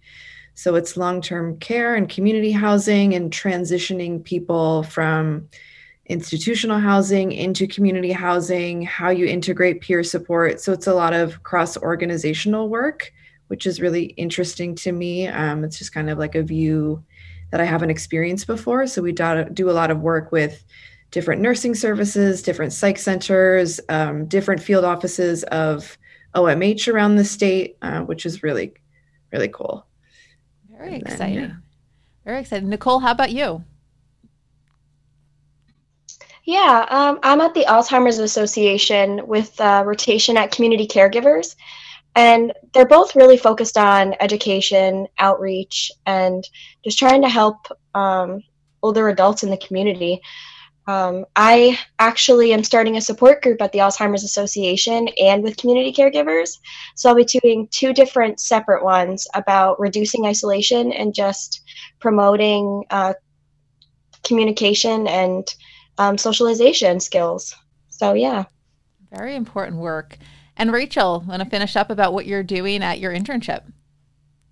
So 0.54 0.74
it's 0.74 0.96
long 0.96 1.20
term 1.20 1.58
care 1.58 1.96
and 1.96 2.08
community 2.08 2.52
housing 2.52 3.14
and 3.14 3.30
transitioning 3.30 4.24
people 4.24 4.84
from 4.84 5.50
institutional 6.06 6.78
housing 6.78 7.32
into 7.32 7.66
community 7.66 8.12
housing, 8.12 8.80
how 8.80 9.10
you 9.10 9.26
integrate 9.26 9.82
peer 9.82 10.02
support. 10.02 10.62
So 10.62 10.72
it's 10.72 10.86
a 10.86 10.94
lot 10.94 11.12
of 11.12 11.42
cross 11.42 11.76
organizational 11.76 12.70
work 12.70 13.12
which 13.54 13.66
is 13.66 13.80
really 13.80 14.06
interesting 14.16 14.74
to 14.74 14.90
me. 14.90 15.28
Um, 15.28 15.62
it's 15.62 15.78
just 15.78 15.94
kind 15.94 16.10
of 16.10 16.18
like 16.18 16.34
a 16.34 16.42
view 16.42 17.04
that 17.52 17.60
I 17.60 17.64
haven't 17.64 17.90
experienced 17.90 18.48
before. 18.48 18.84
So 18.88 19.00
we 19.00 19.12
do, 19.12 19.44
do 19.44 19.70
a 19.70 19.78
lot 19.80 19.92
of 19.92 20.00
work 20.00 20.32
with 20.32 20.64
different 21.12 21.40
nursing 21.40 21.76
services, 21.76 22.42
different 22.42 22.72
psych 22.72 22.98
centers, 22.98 23.78
um, 23.88 24.26
different 24.26 24.60
field 24.60 24.84
offices 24.84 25.44
of 25.44 25.96
OMH 26.34 26.92
around 26.92 27.14
the 27.14 27.24
state, 27.24 27.76
uh, 27.80 28.00
which 28.00 28.26
is 28.26 28.42
really, 28.42 28.74
really 29.32 29.46
cool. 29.46 29.86
Very 30.68 30.90
then, 30.90 31.02
exciting. 31.02 31.38
Yeah. 31.38 31.52
Very 32.24 32.40
exciting. 32.40 32.68
Nicole, 32.68 32.98
how 32.98 33.12
about 33.12 33.30
you? 33.30 33.62
Yeah, 36.42 36.86
um, 36.90 37.20
I'm 37.22 37.40
at 37.40 37.54
the 37.54 37.66
Alzheimer's 37.66 38.18
Association 38.18 39.24
with 39.28 39.60
uh, 39.60 39.84
rotation 39.86 40.36
at 40.36 40.50
Community 40.50 40.88
Caregivers. 40.88 41.54
And 42.16 42.52
they're 42.72 42.86
both 42.86 43.16
really 43.16 43.36
focused 43.36 43.76
on 43.76 44.14
education, 44.20 45.08
outreach, 45.18 45.90
and 46.06 46.46
just 46.84 46.98
trying 46.98 47.22
to 47.22 47.28
help 47.28 47.66
um, 47.94 48.40
older 48.82 49.08
adults 49.08 49.42
in 49.42 49.50
the 49.50 49.56
community. 49.56 50.20
Um, 50.86 51.24
I 51.34 51.78
actually 51.98 52.52
am 52.52 52.62
starting 52.62 52.96
a 52.96 53.00
support 53.00 53.42
group 53.42 53.62
at 53.62 53.72
the 53.72 53.78
Alzheimer's 53.78 54.22
Association 54.22 55.08
and 55.18 55.42
with 55.42 55.56
community 55.56 55.92
caregivers. 55.92 56.58
So 56.94 57.08
I'll 57.08 57.14
be 57.14 57.24
doing 57.24 57.68
two 57.70 57.94
different 57.94 58.38
separate 58.38 58.84
ones 58.84 59.26
about 59.34 59.80
reducing 59.80 60.26
isolation 60.26 60.92
and 60.92 61.14
just 61.14 61.62
promoting 62.00 62.84
uh, 62.90 63.14
communication 64.24 65.06
and 65.08 65.48
um, 65.96 66.18
socialization 66.18 67.00
skills. 67.00 67.54
So, 67.88 68.12
yeah. 68.12 68.44
Very 69.10 69.36
important 69.36 69.78
work. 69.78 70.18
And 70.56 70.72
Rachel, 70.72 71.24
want 71.26 71.42
to 71.42 71.48
finish 71.48 71.76
up 71.76 71.90
about 71.90 72.12
what 72.12 72.26
you're 72.26 72.42
doing 72.42 72.82
at 72.82 73.00
your 73.00 73.12
internship? 73.12 73.62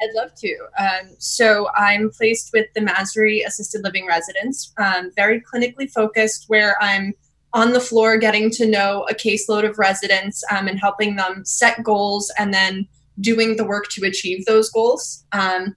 I'd 0.02 0.14
love 0.14 0.34
to. 0.34 0.56
Um, 0.78 1.14
so 1.18 1.68
I'm 1.76 2.10
placed 2.10 2.50
with 2.52 2.66
the 2.74 2.80
Massry 2.80 3.42
Assisted 3.42 3.82
Living 3.84 4.06
Residence, 4.06 4.72
um, 4.78 5.12
very 5.14 5.40
clinically 5.40 5.88
focused, 5.88 6.46
where 6.48 6.76
I'm 6.82 7.14
on 7.52 7.72
the 7.72 7.80
floor 7.80 8.16
getting 8.16 8.50
to 8.50 8.66
know 8.66 9.06
a 9.08 9.14
caseload 9.14 9.68
of 9.68 9.78
residents 9.78 10.42
um, 10.50 10.66
and 10.66 10.80
helping 10.80 11.16
them 11.16 11.44
set 11.44 11.82
goals 11.84 12.32
and 12.38 12.52
then 12.52 12.88
doing 13.20 13.56
the 13.56 13.64
work 13.64 13.88
to 13.90 14.06
achieve 14.06 14.44
those 14.46 14.70
goals. 14.70 15.24
Um, 15.32 15.76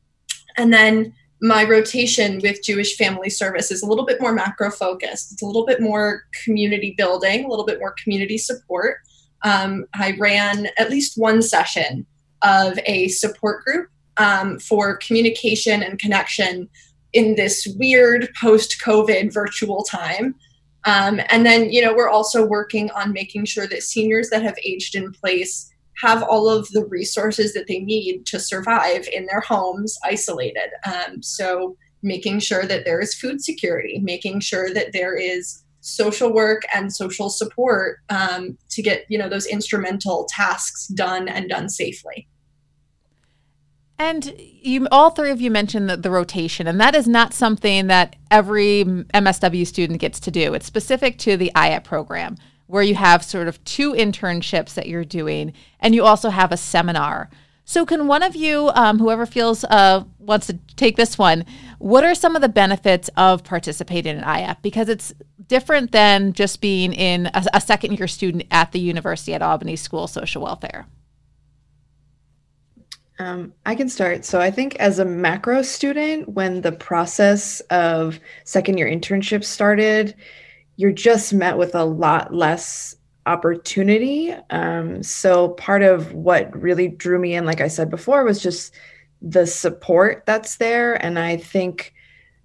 and 0.57 0.73
then 0.73 1.13
my 1.41 1.65
rotation 1.65 2.39
with 2.41 2.63
Jewish 2.63 2.95
Family 2.95 3.29
Service 3.29 3.69
is 3.69 3.83
a 3.83 3.85
little 3.85 4.05
bit 4.05 4.21
more 4.21 4.31
macro 4.31 4.71
focused. 4.71 5.33
It's 5.33 5.41
a 5.43 5.45
little 5.45 5.65
bit 5.65 5.81
more 5.81 6.23
community 6.43 6.95
building, 6.97 7.45
a 7.45 7.47
little 7.47 7.65
bit 7.65 7.79
more 7.79 7.93
community 8.01 8.37
support 8.37 8.99
um, 9.45 9.85
I 9.93 10.17
ran 10.19 10.67
at 10.77 10.89
least 10.89 11.17
one 11.17 11.41
session 11.41 12.05
of 12.41 12.77
a 12.85 13.07
support 13.09 13.63
group 13.63 13.89
um, 14.17 14.59
for 14.59 14.97
communication 14.97 15.83
and 15.83 15.99
connection 15.99 16.67
in 17.13 17.35
this 17.35 17.67
weird 17.77 18.29
post 18.41 18.81
COVID 18.83 19.31
virtual 19.31 19.83
time. 19.83 20.35
Um, 20.85 21.21
and 21.29 21.45
then, 21.45 21.71
you 21.71 21.81
know, 21.81 21.93
we're 21.95 22.09
also 22.09 22.45
working 22.45 22.89
on 22.91 23.13
making 23.13 23.45
sure 23.45 23.67
that 23.67 23.83
seniors 23.83 24.29
that 24.31 24.41
have 24.41 24.57
aged 24.65 24.95
in 24.95 25.11
place 25.11 25.71
have 26.01 26.23
all 26.23 26.49
of 26.49 26.67
the 26.71 26.85
resources 26.85 27.53
that 27.53 27.67
they 27.67 27.79
need 27.79 28.25
to 28.25 28.39
survive 28.39 29.07
in 29.13 29.27
their 29.27 29.39
homes 29.41 29.97
isolated. 30.03 30.69
Um, 30.85 31.21
so, 31.21 31.77
making 32.01 32.39
sure 32.39 32.65
that 32.67 32.85
there 32.85 32.99
is 32.99 33.15
food 33.15 33.43
security, 33.43 33.99
making 33.99 34.39
sure 34.39 34.71
that 34.73 34.93
there 34.93 35.15
is 35.15 35.63
social 35.85 36.33
work 36.33 36.63
and 36.73 36.91
social 36.91 37.29
support 37.29 37.99
um, 38.09 38.57
to 38.69 38.81
get 38.81 39.05
you 39.07 39.17
know 39.17 39.29
those 39.29 39.45
instrumental 39.45 40.27
tasks 40.29 40.87
done 40.87 41.27
and 41.27 41.47
done 41.49 41.69
safely. 41.69 42.27
And 43.97 44.33
you, 44.37 44.87
all 44.91 45.11
three 45.11 45.31
of 45.31 45.39
you 45.39 45.49
mentioned 45.49 45.89
the, 45.89 45.95
the, 45.95 46.11
rotation, 46.11 46.67
and 46.67 46.81
that 46.81 46.95
is 46.95 47.07
not 47.07 47.33
something 47.33 47.87
that 47.87 48.17
every 48.29 48.83
MSW 48.83 49.65
student 49.65 50.01
gets 50.01 50.19
to 50.21 50.31
do. 50.31 50.53
It's 50.53 50.65
specific 50.65 51.17
to 51.19 51.37
the 51.37 51.51
IAP 51.55 51.85
program, 51.85 52.35
where 52.67 52.83
you 52.83 52.95
have 52.95 53.23
sort 53.23 53.47
of 53.47 53.63
two 53.63 53.93
internships 53.93 54.73
that 54.73 54.87
you're 54.87 55.05
doing, 55.05 55.53
and 55.79 55.95
you 55.95 56.03
also 56.03 56.29
have 56.29 56.51
a 56.51 56.57
seminar. 56.57 57.29
So, 57.67 57.83
can 57.83 58.07
one 58.07 58.21
of 58.21 58.35
you, 58.35 58.69
um, 58.75 58.99
whoever 58.99 59.25
feels 59.25 59.63
uh, 59.63 60.03
wants 60.19 60.45
to 60.47 60.53
take 60.75 60.97
this 60.97 61.17
one, 61.17 61.45
what 61.79 62.03
are 62.03 62.13
some 62.13 62.35
of 62.35 62.43
the 62.43 62.49
benefits 62.49 63.09
of 63.17 63.43
participating 63.43 64.17
in 64.17 64.23
IAP? 64.23 64.61
Because 64.61 64.87
it's 64.87 65.13
different 65.47 65.91
than 65.91 66.33
just 66.33 66.61
being 66.61 66.93
in 66.93 67.25
a, 67.27 67.43
a 67.55 67.61
second 67.61 67.97
year 67.97 68.07
student 68.07 68.45
at 68.51 68.71
the 68.71 68.79
University 68.79 69.33
at 69.33 69.41
Albany 69.41 69.75
School 69.75 70.03
of 70.03 70.11
Social 70.11 70.43
Welfare. 70.43 70.85
Um, 73.17 73.53
I 73.65 73.73
can 73.73 73.89
start. 73.89 74.25
So 74.25 74.39
I 74.39 74.51
think 74.51 74.75
as 74.75 74.99
a 74.99 75.05
macro 75.05 75.63
student, 75.63 76.29
when 76.29 76.61
the 76.61 76.71
process 76.71 77.61
of 77.71 78.19
second 78.43 78.77
year 78.77 78.87
internships 78.87 79.45
started, 79.45 80.13
you're 80.75 80.91
just 80.91 81.33
met 81.33 81.57
with 81.57 81.73
a 81.73 81.85
lot 81.85 82.33
less 82.33 82.95
opportunity. 83.25 84.33
Um, 84.49 85.01
so 85.03 85.49
part 85.49 85.81
of 85.81 86.13
what 86.13 86.55
really 86.59 86.87
drew 86.87 87.19
me 87.19 87.35
in, 87.35 87.45
like 87.45 87.61
I 87.61 87.67
said 87.67 87.89
before, 87.89 88.23
was 88.23 88.41
just 88.41 88.73
the 89.21 89.47
support 89.47 90.23
that's 90.25 90.57
there. 90.57 90.93
And 91.03 91.17
I 91.17 91.37
think 91.37 91.93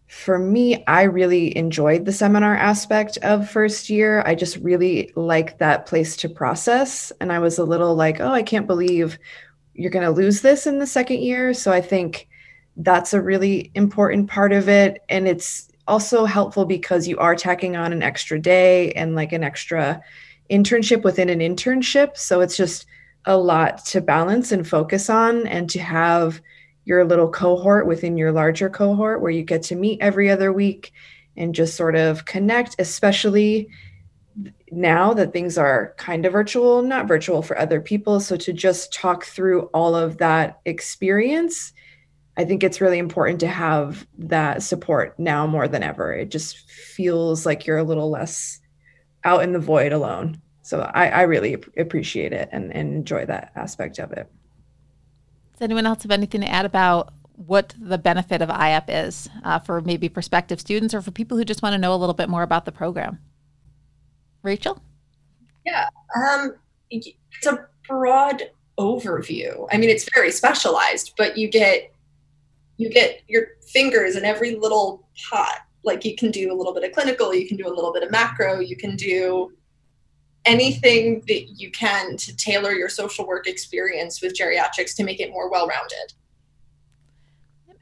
for 0.09 0.39
me, 0.39 0.85
I 0.87 1.03
really 1.03 1.57
enjoyed 1.57 2.05
the 2.05 2.13
seminar 2.13 2.57
aspect 2.57 3.17
of 3.19 3.49
first 3.49 3.89
year. 3.89 4.23
I 4.27 4.35
just 4.35 4.57
really 4.57 5.13
like 5.15 5.59
that 5.59 5.87
place 5.87 6.17
to 6.17 6.29
process. 6.29 7.13
And 7.21 7.31
I 7.31 7.39
was 7.39 7.59
a 7.59 7.65
little 7.65 7.95
like, 7.95 8.19
oh, 8.21 8.33
I 8.33 8.43
can't 8.43 8.67
believe 8.67 9.19
you're 9.75 9.91
going 9.91 10.05
to 10.05 10.11
lose 10.11 10.41
this 10.41 10.67
in 10.67 10.79
the 10.79 10.87
second 10.87 11.21
year. 11.21 11.55
So 11.55 11.73
I 11.73 11.81
think 11.81 12.29
that's 12.77 13.15
a 13.15 13.23
really 13.23 13.71
important 13.75 14.29
part 14.29 14.53
of 14.53 14.69
it. 14.69 15.03
And 15.09 15.29
it's 15.29 15.69
also 15.87 16.25
helpful 16.25 16.65
because 16.65 17.07
you 17.07 17.19
are 17.19 17.37
tacking 17.37 17.77
on 17.77 17.93
an 17.93 18.03
extra 18.03 18.41
day 18.41 18.93
and 18.93 19.15
like 19.15 19.33
an 19.33 19.45
extra 19.45 20.03
internship 20.50 21.02
within 21.02 21.28
an 21.28 21.40
internship. 21.40 22.16
So 22.16 22.40
it's 22.40 22.57
just 22.57 22.87
a 23.25 23.37
lot 23.37 23.85
to 23.87 24.00
balance 24.00 24.52
and 24.52 24.66
focus 24.66 25.11
on 25.11 25.47
and 25.47 25.69
to 25.71 25.80
have 25.80 26.40
your 26.85 27.04
little 27.04 27.28
cohort 27.28 27.87
within 27.87 28.16
your 28.16 28.33
larger 28.33 28.71
cohort 28.71 29.21
where 29.21 29.30
you 29.30 29.42
get 29.42 29.62
to 29.64 29.76
meet 29.76 30.00
every 30.00 30.30
other 30.30 30.52
week 30.52 30.92
and 31.37 31.54
just 31.54 31.76
sort 31.76 31.95
of 31.95 32.25
connect, 32.25 32.76
especially 32.78 33.69
now 34.71 35.12
that 35.12 35.33
things 35.33 35.59
are 35.59 35.95
kind 35.99 36.25
of 36.25 36.33
virtual, 36.33 36.83
not 36.83 37.07
virtual 37.07 37.42
for 37.42 37.59
other 37.59 37.80
people. 37.80 38.21
So 38.21 38.37
to 38.37 38.52
just 38.52 38.92
talk 38.92 39.25
through 39.25 39.64
all 39.75 39.95
of 39.95 40.19
that 40.19 40.61
experience, 40.64 41.73
I 42.37 42.45
think 42.45 42.62
it's 42.62 42.80
really 42.80 42.99
important 42.99 43.40
to 43.40 43.49
have 43.49 44.07
that 44.19 44.62
support 44.62 45.19
now 45.19 45.47
more 45.47 45.69
than 45.69 45.83
ever. 45.83 46.12
It 46.12 46.30
just 46.30 46.59
feels 46.71 47.45
like 47.45 47.66
you're 47.66 47.78
a 47.78 47.85
little 47.85 48.11
less 48.11 48.60
out 49.25 49.43
in 49.43 49.53
the 49.53 49.59
void 49.59 49.93
alone. 49.93 50.41
So 50.62 50.91
I, 50.95 51.09
I 51.09 51.23
really 51.23 51.55
appreciate 51.77 52.33
it 52.33 52.49
and, 52.53 52.73
and 52.73 52.95
enjoy 52.95 53.27
that 53.27 53.53
aspect 53.57 53.99
of 53.99 54.12
it. 54.12 54.31
Does 55.53 55.62
anyone 55.62 55.87
else 55.87 56.03
have 56.03 56.11
anything 56.11 56.43
to 56.43 56.49
add 56.49 56.65
about 56.65 57.12
what 57.47 57.75
the 57.81 57.99
benefit 57.99 58.43
of 58.43 58.49
IAP 58.49 58.85
is 58.89 59.29
uh, 59.45 59.59
for 59.59 59.81
maybe 59.81 60.09
prospective 60.09 60.61
students 60.61 60.95
or 60.95 61.00
for 61.00 61.11
people 61.11 61.37
who 61.37 61.45
just 61.45 61.62
want 61.62 61.73
to 61.73 61.79
know 61.79 61.95
a 61.95 61.97
little 61.97 62.15
bit 62.15 62.29
more 62.29 62.43
about 62.43 62.65
the 62.67 62.73
program? 62.73 63.19
Rachel? 64.43 64.83
Yeah, 65.65 65.89
um, 66.17 66.55
it's 66.91 67.47
a 67.47 67.67
broad 67.87 68.43
overview. 68.79 69.69
I 69.71 69.77
mean, 69.77 69.91
it's 69.91 70.09
very 70.15 70.31
specialized, 70.31 71.12
but 71.17 71.37
you 71.37 71.49
get 71.49 71.93
you 72.79 72.89
get 72.89 73.21
your 73.29 73.49
fingers 73.69 74.17
in 74.17 74.25
every 74.25 74.57
little 74.57 75.07
pot. 75.31 75.67
Like 75.83 76.05
you 76.05 76.15
can 76.17 76.31
do 76.31 76.53
a 76.53 76.55
little 76.55 76.75
bit 76.75 76.85
of 76.85 76.93
clinical, 76.93 77.35
you 77.35 77.49
can 77.49 77.57
do 77.57 77.67
a 77.67 77.75
little 77.75 77.93
bit 77.93 78.03
of 78.03 78.11
macro, 78.11 78.61
you 78.61 78.77
can 78.77 78.97
do 78.97 79.53
anything 80.45 81.23
that 81.29 81.61
you 81.61 81.71
can 81.71 82.17
to 82.17 82.35
tailor 82.37 82.73
your 82.73 82.89
social 82.89 83.27
work 83.27 83.47
experience 83.47 84.23
with 84.23 84.35
geriatrics 84.35 84.95
to 84.97 85.05
make 85.05 85.21
it 85.21 85.31
more 85.31 85.51
well-rounded. 85.51 86.15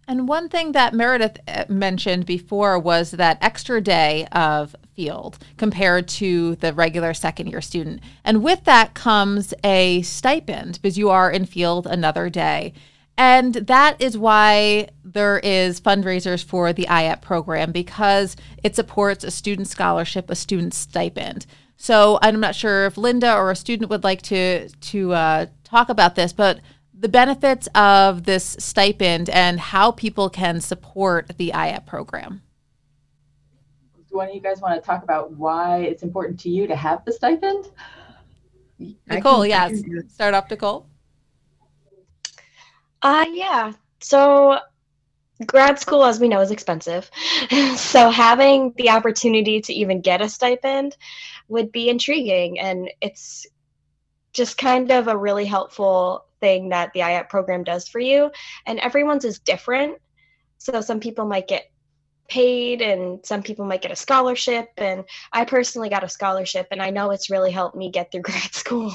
And 0.08 0.26
one 0.26 0.48
thing 0.48 0.72
that 0.72 0.94
Meredith 0.94 1.38
uh, 1.46 1.66
mentioned 1.68 2.24
before 2.24 2.78
was 2.78 3.10
that 3.12 3.36
extra 3.42 3.80
day 3.80 4.26
of 4.32 4.74
field 4.96 5.38
compared 5.58 6.08
to 6.08 6.56
the 6.56 6.72
regular 6.72 7.12
second 7.12 7.48
year 7.48 7.60
student. 7.60 8.00
And 8.24 8.42
with 8.42 8.64
that 8.64 8.94
comes 8.94 9.52
a 9.62 10.00
stipend 10.02 10.80
because 10.80 10.96
you 10.96 11.10
are 11.10 11.30
in 11.30 11.44
field 11.44 11.86
another 11.86 12.30
day. 12.30 12.72
And 13.18 13.54
that 13.54 14.00
is 14.00 14.16
why 14.16 14.90
there 15.02 15.40
is 15.40 15.80
fundraisers 15.80 16.44
for 16.44 16.72
the 16.72 16.84
IAP 16.84 17.20
program 17.20 17.72
because 17.72 18.36
it 18.62 18.76
supports 18.76 19.24
a 19.24 19.30
student 19.32 19.66
scholarship, 19.66 20.30
a 20.30 20.36
student 20.36 20.72
stipend. 20.72 21.44
So 21.76 22.20
I'm 22.22 22.38
not 22.38 22.54
sure 22.54 22.86
if 22.86 22.96
Linda 22.96 23.34
or 23.34 23.50
a 23.50 23.56
student 23.56 23.90
would 23.90 24.04
like 24.04 24.22
to 24.22 24.68
to 24.68 25.12
uh, 25.12 25.46
talk 25.64 25.88
about 25.88 26.14
this, 26.14 26.32
but 26.32 26.60
the 26.94 27.08
benefits 27.08 27.68
of 27.74 28.22
this 28.22 28.56
stipend 28.60 29.28
and 29.30 29.58
how 29.58 29.90
people 29.90 30.30
can 30.30 30.60
support 30.60 31.32
the 31.38 31.50
IAP 31.50 31.86
program. 31.86 32.42
Do 34.08 34.16
one 34.16 34.28
of 34.28 34.34
you 34.34 34.40
guys 34.40 34.60
want 34.60 34.80
to 34.80 34.86
talk 34.86 35.02
about 35.02 35.32
why 35.32 35.78
it's 35.78 36.04
important 36.04 36.38
to 36.40 36.50
you 36.50 36.68
to 36.68 36.76
have 36.76 37.04
the 37.04 37.12
stipend? 37.12 37.68
Nicole, 39.08 39.44
yes. 39.44 39.82
Start 40.08 40.34
off, 40.34 40.48
Nicole. 40.48 40.86
Uh, 43.02 43.26
yeah. 43.32 43.72
So 44.00 44.58
grad 45.46 45.78
school, 45.78 46.04
as 46.04 46.20
we 46.20 46.28
know, 46.28 46.40
is 46.40 46.50
expensive. 46.50 47.10
so 47.76 48.10
having 48.10 48.74
the 48.76 48.90
opportunity 48.90 49.60
to 49.60 49.72
even 49.72 50.00
get 50.00 50.20
a 50.20 50.28
stipend 50.28 50.96
would 51.48 51.72
be 51.72 51.88
intriguing. 51.88 52.58
And 52.58 52.90
it's 53.00 53.46
just 54.32 54.58
kind 54.58 54.90
of 54.90 55.08
a 55.08 55.16
really 55.16 55.46
helpful 55.46 56.24
thing 56.40 56.68
that 56.68 56.92
the 56.92 57.00
IAP 57.00 57.28
program 57.28 57.64
does 57.64 57.88
for 57.88 58.00
you. 58.00 58.30
And 58.66 58.78
everyone's 58.78 59.24
is 59.24 59.38
different. 59.38 59.98
So 60.58 60.80
some 60.80 61.00
people 61.00 61.24
might 61.24 61.48
get 61.48 61.70
paid 62.28 62.82
and 62.82 63.24
some 63.24 63.42
people 63.42 63.64
might 63.64 63.80
get 63.82 63.90
a 63.90 63.96
scholarship. 63.96 64.68
And 64.76 65.04
I 65.32 65.44
personally 65.44 65.88
got 65.88 66.04
a 66.04 66.08
scholarship, 66.08 66.68
and 66.70 66.82
I 66.82 66.90
know 66.90 67.10
it's 67.10 67.30
really 67.30 67.50
helped 67.50 67.76
me 67.76 67.90
get 67.90 68.12
through 68.12 68.22
grad 68.28 68.54
school. 68.54 68.92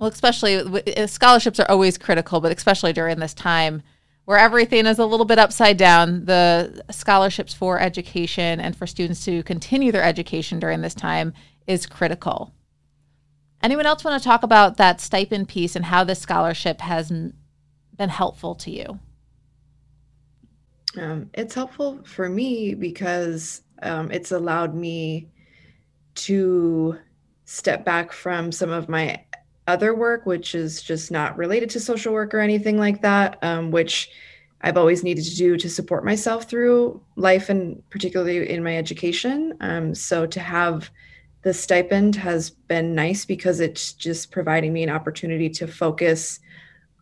Well, 0.00 0.08
especially 0.08 0.56
uh, 0.56 1.06
scholarships 1.06 1.60
are 1.60 1.70
always 1.70 1.98
critical, 1.98 2.40
but 2.40 2.56
especially 2.56 2.94
during 2.94 3.18
this 3.18 3.34
time 3.34 3.82
where 4.24 4.38
everything 4.38 4.86
is 4.86 4.98
a 4.98 5.04
little 5.04 5.26
bit 5.26 5.38
upside 5.38 5.76
down, 5.76 6.24
the 6.24 6.82
scholarships 6.90 7.52
for 7.52 7.78
education 7.78 8.60
and 8.60 8.74
for 8.74 8.86
students 8.86 9.24
to 9.26 9.42
continue 9.42 9.92
their 9.92 10.02
education 10.02 10.58
during 10.58 10.80
this 10.80 10.94
time 10.94 11.34
is 11.66 11.86
critical. 11.86 12.54
Anyone 13.62 13.84
else 13.84 14.02
want 14.02 14.20
to 14.20 14.26
talk 14.26 14.42
about 14.42 14.78
that 14.78 15.02
stipend 15.02 15.48
piece 15.48 15.76
and 15.76 15.84
how 15.84 16.02
this 16.02 16.20
scholarship 16.20 16.80
has 16.80 17.10
been 17.10 18.08
helpful 18.08 18.54
to 18.54 18.70
you? 18.70 18.98
Um, 20.98 21.28
it's 21.34 21.54
helpful 21.54 22.00
for 22.04 22.28
me 22.28 22.74
because 22.74 23.62
um, 23.82 24.10
it's 24.10 24.32
allowed 24.32 24.74
me 24.74 25.28
to 26.14 26.98
step 27.44 27.84
back 27.84 28.12
from 28.12 28.50
some 28.50 28.70
of 28.70 28.88
my 28.88 29.24
other 29.70 29.94
work, 29.94 30.26
which 30.26 30.54
is 30.54 30.82
just 30.82 31.10
not 31.10 31.36
related 31.36 31.70
to 31.70 31.80
social 31.80 32.12
work 32.12 32.34
or 32.34 32.40
anything 32.40 32.78
like 32.78 33.00
that, 33.02 33.38
um, 33.42 33.70
which 33.70 34.10
I've 34.62 34.76
always 34.76 35.02
needed 35.02 35.24
to 35.24 35.36
do 35.36 35.56
to 35.56 35.70
support 35.70 36.04
myself 36.04 36.44
through 36.44 37.00
life 37.16 37.48
and 37.48 37.82
particularly 37.88 38.50
in 38.50 38.62
my 38.62 38.76
education. 38.76 39.54
Um, 39.60 39.94
so 39.94 40.26
to 40.26 40.40
have 40.40 40.90
the 41.42 41.54
stipend 41.54 42.16
has 42.16 42.50
been 42.50 42.94
nice 42.94 43.24
because 43.24 43.60
it's 43.60 43.94
just 43.94 44.30
providing 44.30 44.72
me 44.72 44.82
an 44.82 44.90
opportunity 44.90 45.48
to 45.48 45.66
focus 45.66 46.40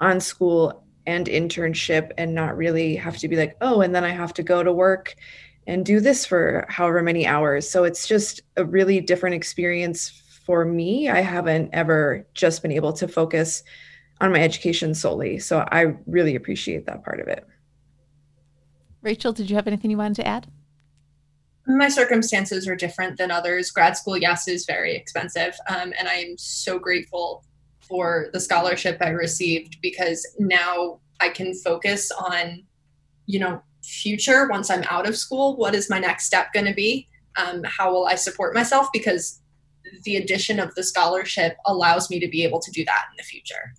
on 0.00 0.20
school 0.20 0.84
and 1.06 1.26
internship 1.26 2.12
and 2.18 2.34
not 2.34 2.56
really 2.56 2.94
have 2.94 3.16
to 3.16 3.28
be 3.28 3.36
like, 3.36 3.56
oh, 3.60 3.80
and 3.80 3.94
then 3.94 4.04
I 4.04 4.10
have 4.10 4.34
to 4.34 4.42
go 4.42 4.62
to 4.62 4.72
work 4.72 5.16
and 5.66 5.84
do 5.84 6.00
this 6.00 6.24
for 6.24 6.64
however 6.68 7.02
many 7.02 7.26
hours. 7.26 7.68
So 7.68 7.84
it's 7.84 8.06
just 8.06 8.42
a 8.56 8.64
really 8.64 9.00
different 9.00 9.34
experience 9.34 10.22
for 10.48 10.64
me. 10.64 11.10
I 11.10 11.20
haven't 11.20 11.68
ever 11.74 12.26
just 12.32 12.62
been 12.62 12.72
able 12.72 12.94
to 12.94 13.06
focus 13.06 13.62
on 14.18 14.32
my 14.32 14.40
education 14.40 14.94
solely. 14.94 15.38
So 15.38 15.58
I 15.70 15.94
really 16.06 16.36
appreciate 16.36 16.86
that 16.86 17.04
part 17.04 17.20
of 17.20 17.28
it. 17.28 17.46
Rachel, 19.02 19.34
did 19.34 19.50
you 19.50 19.56
have 19.56 19.66
anything 19.66 19.90
you 19.90 19.98
wanted 19.98 20.16
to 20.16 20.26
add? 20.26 20.50
my 21.70 21.90
circumstances 21.90 22.66
are 22.66 22.74
different 22.74 23.18
than 23.18 23.30
others. 23.30 23.70
Grad 23.70 23.94
school, 23.94 24.16
yes, 24.16 24.48
is 24.48 24.64
very 24.64 24.96
expensive. 24.96 25.54
Um, 25.68 25.92
and 25.98 26.08
I 26.08 26.14
am 26.14 26.38
so 26.38 26.78
grateful 26.78 27.44
for 27.86 28.30
the 28.32 28.40
scholarship 28.40 28.96
I 29.02 29.10
received 29.10 29.76
because 29.82 30.26
now 30.38 31.00
I 31.20 31.28
can 31.28 31.52
focus 31.52 32.10
on 32.10 32.62
you 33.28 33.38
know, 33.38 33.62
future 33.84 34.48
once 34.48 34.70
I'm 34.70 34.82
out 34.84 35.06
of 35.06 35.14
school. 35.14 35.56
What 35.56 35.74
is 35.74 35.90
my 35.90 35.98
next 35.98 36.24
step 36.24 36.52
going 36.54 36.64
to 36.64 36.72
be? 36.72 37.06
Um, 37.36 37.62
how 37.64 37.92
will 37.92 38.06
I 38.06 38.14
support 38.14 38.54
myself? 38.54 38.88
Because 38.90 39.42
the 40.04 40.16
addition 40.16 40.58
of 40.58 40.74
the 40.74 40.82
scholarship 40.82 41.56
allows 41.66 42.10
me 42.10 42.20
to 42.20 42.28
be 42.28 42.44
able 42.44 42.60
to 42.60 42.70
do 42.70 42.84
that 42.84 43.04
in 43.10 43.16
the 43.16 43.22
future. 43.22 43.74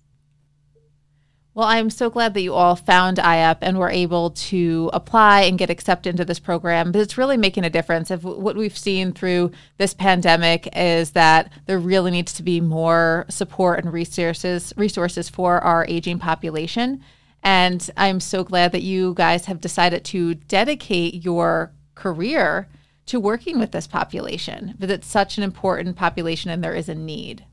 Well, 1.52 1.66
I'm 1.66 1.90
so 1.90 2.10
glad 2.10 2.34
that 2.34 2.42
you 2.42 2.54
all 2.54 2.76
found 2.76 3.18
IAP 3.18 3.58
and 3.60 3.76
were 3.76 3.90
able 3.90 4.30
to 4.30 4.88
apply 4.92 5.42
and 5.42 5.58
get 5.58 5.68
accepted 5.68 6.10
into 6.10 6.24
this 6.24 6.38
program. 6.38 6.92
But 6.92 7.00
it's 7.00 7.18
really 7.18 7.36
making 7.36 7.64
a 7.64 7.70
difference. 7.70 8.10
If 8.10 8.22
what 8.22 8.56
we've 8.56 8.78
seen 8.78 9.12
through 9.12 9.50
this 9.76 9.92
pandemic 9.92 10.68
is 10.76 11.10
that 11.10 11.52
there 11.66 11.80
really 11.80 12.12
needs 12.12 12.32
to 12.34 12.44
be 12.44 12.60
more 12.60 13.26
support 13.28 13.82
and 13.82 13.92
resources 13.92 14.72
resources 14.76 15.28
for 15.28 15.58
our 15.60 15.84
aging 15.88 16.20
population. 16.20 17.02
And 17.42 17.90
I'm 17.96 18.20
so 18.20 18.44
glad 18.44 18.70
that 18.72 18.82
you 18.82 19.14
guys 19.14 19.46
have 19.46 19.60
decided 19.60 20.04
to 20.06 20.34
dedicate 20.34 21.24
your 21.24 21.72
career 21.96 22.68
to 23.06 23.20
working 23.20 23.58
with 23.58 23.72
this 23.72 23.86
population 23.86 24.74
because 24.78 24.90
it's 24.90 25.06
such 25.06 25.36
an 25.36 25.44
important 25.44 25.96
population 25.96 26.50
and 26.50 26.62
there 26.62 26.74
is 26.74 26.88
a 26.88 26.94
need. 26.94 27.44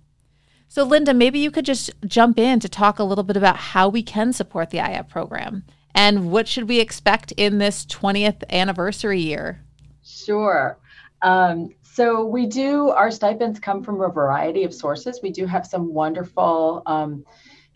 So, 0.69 0.83
Linda, 0.83 1.13
maybe 1.13 1.39
you 1.39 1.49
could 1.49 1.65
just 1.65 1.91
jump 2.05 2.37
in 2.37 2.59
to 2.59 2.69
talk 2.69 2.99
a 2.99 3.03
little 3.03 3.23
bit 3.23 3.37
about 3.37 3.55
how 3.55 3.87
we 3.87 4.03
can 4.03 4.33
support 4.33 4.69
the 4.69 4.79
IAP 4.79 5.07
program 5.07 5.63
and 5.95 6.31
what 6.31 6.47
should 6.47 6.67
we 6.67 6.79
expect 6.79 7.31
in 7.37 7.57
this 7.57 7.85
20th 7.85 8.43
anniversary 8.49 9.19
year? 9.19 9.63
Sure. 10.03 10.77
Um, 11.23 11.73
so 11.81 12.25
we 12.25 12.45
do, 12.45 12.89
our 12.89 13.09
stipends 13.09 13.59
come 13.59 13.83
from 13.83 14.01
a 14.01 14.09
variety 14.09 14.63
of 14.63 14.73
sources. 14.73 15.19
We 15.23 15.31
do 15.31 15.47
have 15.47 15.65
some 15.65 15.91
wonderful 15.91 16.83
um, 16.85 17.25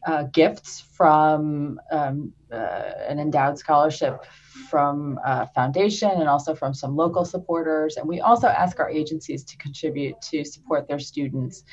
uh, 0.06 0.24
gifts 0.24 0.82
from 0.82 1.82
um, 1.92 2.32
uh, 2.52 2.56
an 3.08 3.20
endowed 3.20 3.58
scholarship 3.58 4.24
from 4.72 5.20
a 5.26 5.46
foundation 5.48 6.10
and 6.10 6.30
also 6.30 6.56
from 6.56 6.74
some 6.74 6.96
local 6.96 7.26
supporters. 7.26 7.98
And 7.98 8.08
we 8.08 8.22
also 8.22 8.48
ask 8.48 8.80
our 8.80 8.90
agencies 8.90 9.44
to 9.44 9.58
contribute 9.58 10.20
to 10.32 10.46
support 10.46 10.88
their 10.88 10.98
students. 10.98 11.64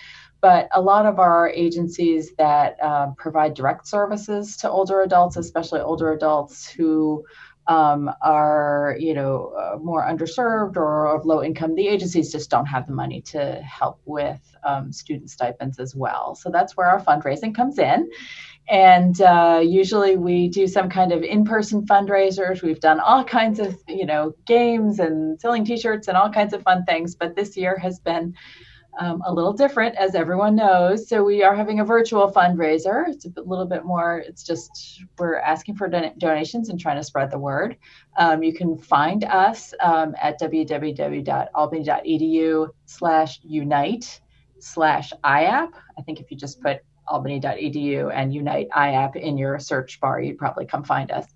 But 0.41 0.69
a 0.73 0.81
lot 0.81 1.07
of 1.07 1.19
our 1.21 1.49
agencies 1.49 2.35
that 2.39 2.77
uh, 2.83 3.13
provide 3.17 3.55
direct 3.55 3.87
services 3.87 4.57
to 4.59 4.71
older 4.71 5.03
adults, 5.03 5.37
especially 5.37 5.81
older 5.81 6.13
adults 6.13 6.69
who 6.69 7.25
um, 7.69 8.11
are 8.23 8.97
you 8.99 9.15
know 9.15 9.53
uh, 9.59 9.77
more 9.79 10.03
underserved 10.03 10.77
or 10.77 11.15
of 11.15 11.27
low 11.27 11.43
income 11.43 11.75
the 11.75 11.87
agencies 11.87 12.33
just 12.33 12.49
don't 12.49 12.65
have 12.65 12.87
the 12.87 12.95
money 12.95 13.21
to 13.21 13.57
help 13.57 14.01
with 14.07 14.41
um, 14.65 14.91
student 14.91 15.31
stipends 15.31 15.79
as 15.79 15.95
well 15.95 16.35
so 16.35 16.51
that's 16.51 16.79
where 16.79 16.87
our 16.87 16.99
fundraising 16.99 17.55
comes 17.55 17.79
in 17.79 18.11
and 18.69 19.21
uh, 19.23 19.61
usually 19.65 20.17
we 20.17 20.49
do 20.49 20.67
some 20.67 20.89
kind 20.89 21.13
of 21.13 21.23
in-person 21.23 21.87
fundraisers 21.87 22.63
we've 22.63 22.81
done 22.81 23.01
all 23.01 23.25
kinds 23.25 23.59
of 23.59 23.77
you 23.89 24.07
know 24.07 24.33
games 24.47 24.99
and 24.99 25.41
selling 25.41 25.65
t-shirts 25.65 26.09
and 26.09 26.17
all 26.17 26.31
kinds 26.31 26.53
of 26.53 26.63
fun 26.63 26.85
things 26.85 27.15
but 27.15 27.37
this 27.37 27.57
year 27.57 27.79
has 27.79 27.99
been 28.01 28.35
um, 28.99 29.23
a 29.25 29.33
little 29.33 29.53
different, 29.53 29.95
as 29.97 30.15
everyone 30.15 30.55
knows. 30.57 31.09
So 31.09 31.25
we 31.25 31.43
are 31.43 31.55
having 31.55 31.81
a 31.81 31.85
virtual 31.85 32.31
fundraiser. 32.31 33.09
It's 33.09 33.27
a 33.27 33.43
little 33.43 33.67
bit 33.67 33.85
more. 33.85 34.23
It's 34.27 34.43
just 34.43 35.03
we're 35.19 35.37
asking 35.37 35.77
for 35.77 35.89
don- 35.89 36.19
donations 36.19 36.69
and 36.69 36.79
trying 36.81 36.97
to 36.97 37.05
spread 37.05 37.31
the 37.31 37.39
word. 37.39 37.77
Um, 38.17 38.43
you 38.43 38.53
can 38.53 38.77
find 38.77 39.23
us 39.25 39.73
um, 39.81 40.15
at 40.21 40.41
www.albany.edu 40.41 42.69
slash 42.87 43.41
unite 43.43 44.21
slash 44.59 45.13
IAP. 45.25 45.73
I 45.99 46.03
think 46.03 46.21
if 46.21 46.31
you 46.31 46.37
just 46.37 46.61
put 46.61 46.83
albany.edu 47.11 48.13
and 48.15 48.33
unite 48.33 48.69
IAP 48.71 49.17
in 49.17 49.39
your 49.39 49.59
search 49.59 50.01
bar, 50.01 50.21
you'd 50.21 50.39
probably 50.39 50.67
come 50.67 50.85
find 50.85 51.11
us. 51.11 51.27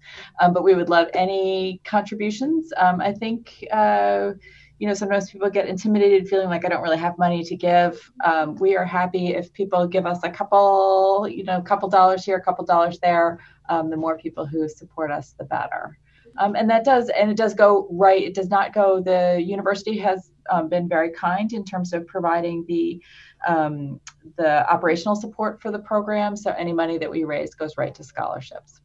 Um, 0.40 0.52
but 0.52 0.64
we 0.64 0.74
would 0.74 0.88
love 0.88 1.08
any 1.14 1.80
contributions. 1.84 2.72
Um, 2.76 3.00
I 3.00 3.12
think. 3.12 3.64
Uh, 3.72 4.32
you 4.78 4.88
know, 4.88 4.94
sometimes 4.94 5.30
people 5.30 5.48
get 5.48 5.68
intimidated 5.68 6.28
feeling 6.28 6.48
like 6.48 6.64
I 6.64 6.68
don't 6.68 6.82
really 6.82 6.98
have 6.98 7.16
money 7.16 7.44
to 7.44 7.54
give. 7.54 8.10
Um, 8.24 8.56
we 8.56 8.74
are 8.74 8.84
happy 8.84 9.28
if 9.28 9.52
people 9.52 9.86
give 9.86 10.06
us 10.06 10.18
a 10.24 10.28
couple, 10.28 11.28
you 11.30 11.44
know, 11.44 11.58
a 11.58 11.62
couple 11.62 11.88
dollars 11.88 12.24
here, 12.24 12.36
a 12.36 12.42
couple 12.42 12.64
dollars 12.64 12.98
there. 12.98 13.38
Um, 13.68 13.90
the 13.90 13.96
more 13.96 14.18
people 14.18 14.44
who 14.44 14.68
support 14.68 15.12
us, 15.12 15.36
the 15.38 15.44
better. 15.44 15.96
Um, 16.38 16.56
and 16.56 16.68
that 16.68 16.84
does, 16.84 17.10
and 17.10 17.30
it 17.30 17.36
does 17.36 17.54
go 17.54 17.86
right. 17.92 18.20
It 18.20 18.34
does 18.34 18.48
not 18.48 18.74
go. 18.74 19.00
The 19.00 19.40
university 19.40 19.98
has 19.98 20.31
um, 20.50 20.68
been 20.68 20.88
very 20.88 21.10
kind 21.10 21.52
in 21.52 21.64
terms 21.64 21.92
of 21.92 22.06
providing 22.06 22.64
the 22.66 23.02
um, 23.46 24.00
the 24.36 24.70
operational 24.70 25.16
support 25.16 25.60
for 25.60 25.70
the 25.70 25.78
program. 25.78 26.36
So 26.36 26.52
any 26.52 26.72
money 26.72 26.98
that 26.98 27.10
we 27.10 27.24
raise 27.24 27.54
goes 27.54 27.76
right 27.76 27.94
to 27.94 28.04
scholarships. 28.04 28.80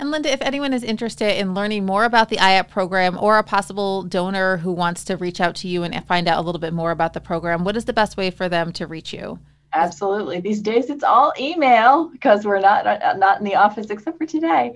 And 0.00 0.10
Linda, 0.10 0.30
if 0.32 0.40
anyone 0.40 0.72
is 0.72 0.82
interested 0.82 1.38
in 1.38 1.52
learning 1.52 1.84
more 1.84 2.04
about 2.04 2.30
the 2.30 2.36
IAP 2.36 2.68
program 2.68 3.18
or 3.20 3.36
a 3.36 3.42
possible 3.42 4.02
donor 4.02 4.56
who 4.56 4.72
wants 4.72 5.04
to 5.04 5.16
reach 5.18 5.42
out 5.42 5.54
to 5.56 5.68
you 5.68 5.82
and 5.82 6.06
find 6.06 6.26
out 6.26 6.38
a 6.38 6.42
little 6.42 6.58
bit 6.58 6.72
more 6.72 6.90
about 6.90 7.12
the 7.12 7.20
program, 7.20 7.64
what 7.64 7.76
is 7.76 7.84
the 7.84 7.92
best 7.92 8.16
way 8.16 8.30
for 8.30 8.48
them 8.48 8.72
to 8.72 8.86
reach 8.86 9.12
you? 9.12 9.38
Absolutely. 9.72 10.40
These 10.40 10.62
days 10.62 10.90
it's 10.90 11.04
all 11.04 11.32
email 11.38 12.08
because 12.08 12.44
we're 12.44 12.58
not 12.58 12.84
not 13.18 13.38
in 13.38 13.44
the 13.44 13.54
office 13.54 13.88
except 13.90 14.18
for 14.18 14.26
today. 14.26 14.74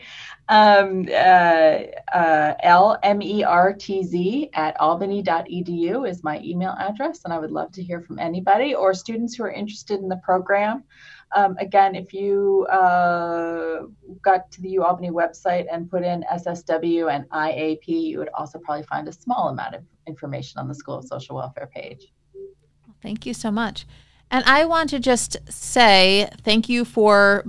Um, 0.48 1.06
uh, 1.08 1.82
uh, 2.12 2.54
lmertz 2.62 4.50
at 4.54 4.80
albany.edu 4.80 6.08
is 6.08 6.22
my 6.22 6.40
email 6.44 6.76
address, 6.78 7.22
and 7.24 7.32
I 7.32 7.38
would 7.38 7.50
love 7.50 7.72
to 7.72 7.82
hear 7.82 8.00
from 8.02 8.18
anybody 8.20 8.74
or 8.74 8.94
students 8.94 9.34
who 9.34 9.44
are 9.44 9.50
interested 9.50 10.00
in 10.00 10.08
the 10.08 10.18
program. 10.18 10.84
Um, 11.34 11.56
again, 11.58 11.96
if 11.96 12.12
you 12.12 12.64
uh, 12.66 13.86
got 14.22 14.52
to 14.52 14.60
the 14.60 14.76
UAlbany 14.76 15.10
website 15.10 15.66
and 15.72 15.90
put 15.90 16.04
in 16.04 16.24
SSW 16.32 17.12
and 17.12 17.28
IAP, 17.30 17.88
you 17.88 18.18
would 18.18 18.28
also 18.34 18.60
probably 18.60 18.84
find 18.84 19.08
a 19.08 19.12
small 19.12 19.48
amount 19.48 19.74
of 19.74 19.82
information 20.06 20.60
on 20.60 20.68
the 20.68 20.74
School 20.74 20.98
of 20.98 21.04
Social 21.04 21.34
Welfare 21.36 21.68
page. 21.74 22.12
Thank 23.02 23.26
you 23.26 23.34
so 23.34 23.50
much. 23.50 23.86
And 24.34 24.42
I 24.46 24.64
want 24.64 24.90
to 24.90 24.98
just 24.98 25.36
say 25.48 26.28
thank 26.42 26.68
you 26.68 26.84
for 26.84 27.44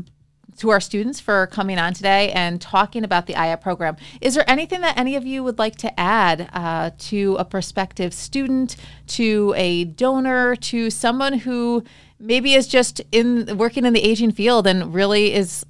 to 0.60 0.70
our 0.70 0.80
students 0.80 1.20
for 1.20 1.48
coming 1.48 1.80
on 1.80 1.96
today 1.96 2.32
and 2.32 2.62
talking 2.62 3.04
about 3.04 3.26
the 3.26 3.34
IAP 3.34 3.62
program. 3.62 3.98
Is 4.22 4.36
there 4.36 4.48
anything 4.48 4.82
that 4.82 4.96
any 4.96 5.16
of 5.16 5.26
you 5.26 5.44
would 5.44 5.58
like 5.58 5.78
to 5.78 6.00
add 6.00 6.48
uh, 6.54 6.92
to 7.10 7.38
a 7.40 7.44
prospective 7.44 8.14
student, 8.14 8.76
to 9.08 9.56
a 9.58 9.86
donor, 9.86 10.56
to 10.58 10.92
someone 10.92 11.40
who 11.40 11.84
maybe 12.20 12.54
is 12.54 12.68
just 12.68 13.02
in 13.12 13.58
working 13.58 13.84
in 13.84 13.94
the 13.94 14.04
aging 14.04 14.34
field 14.34 14.68
and 14.68 14.94
really 14.94 15.34
is 15.34 15.66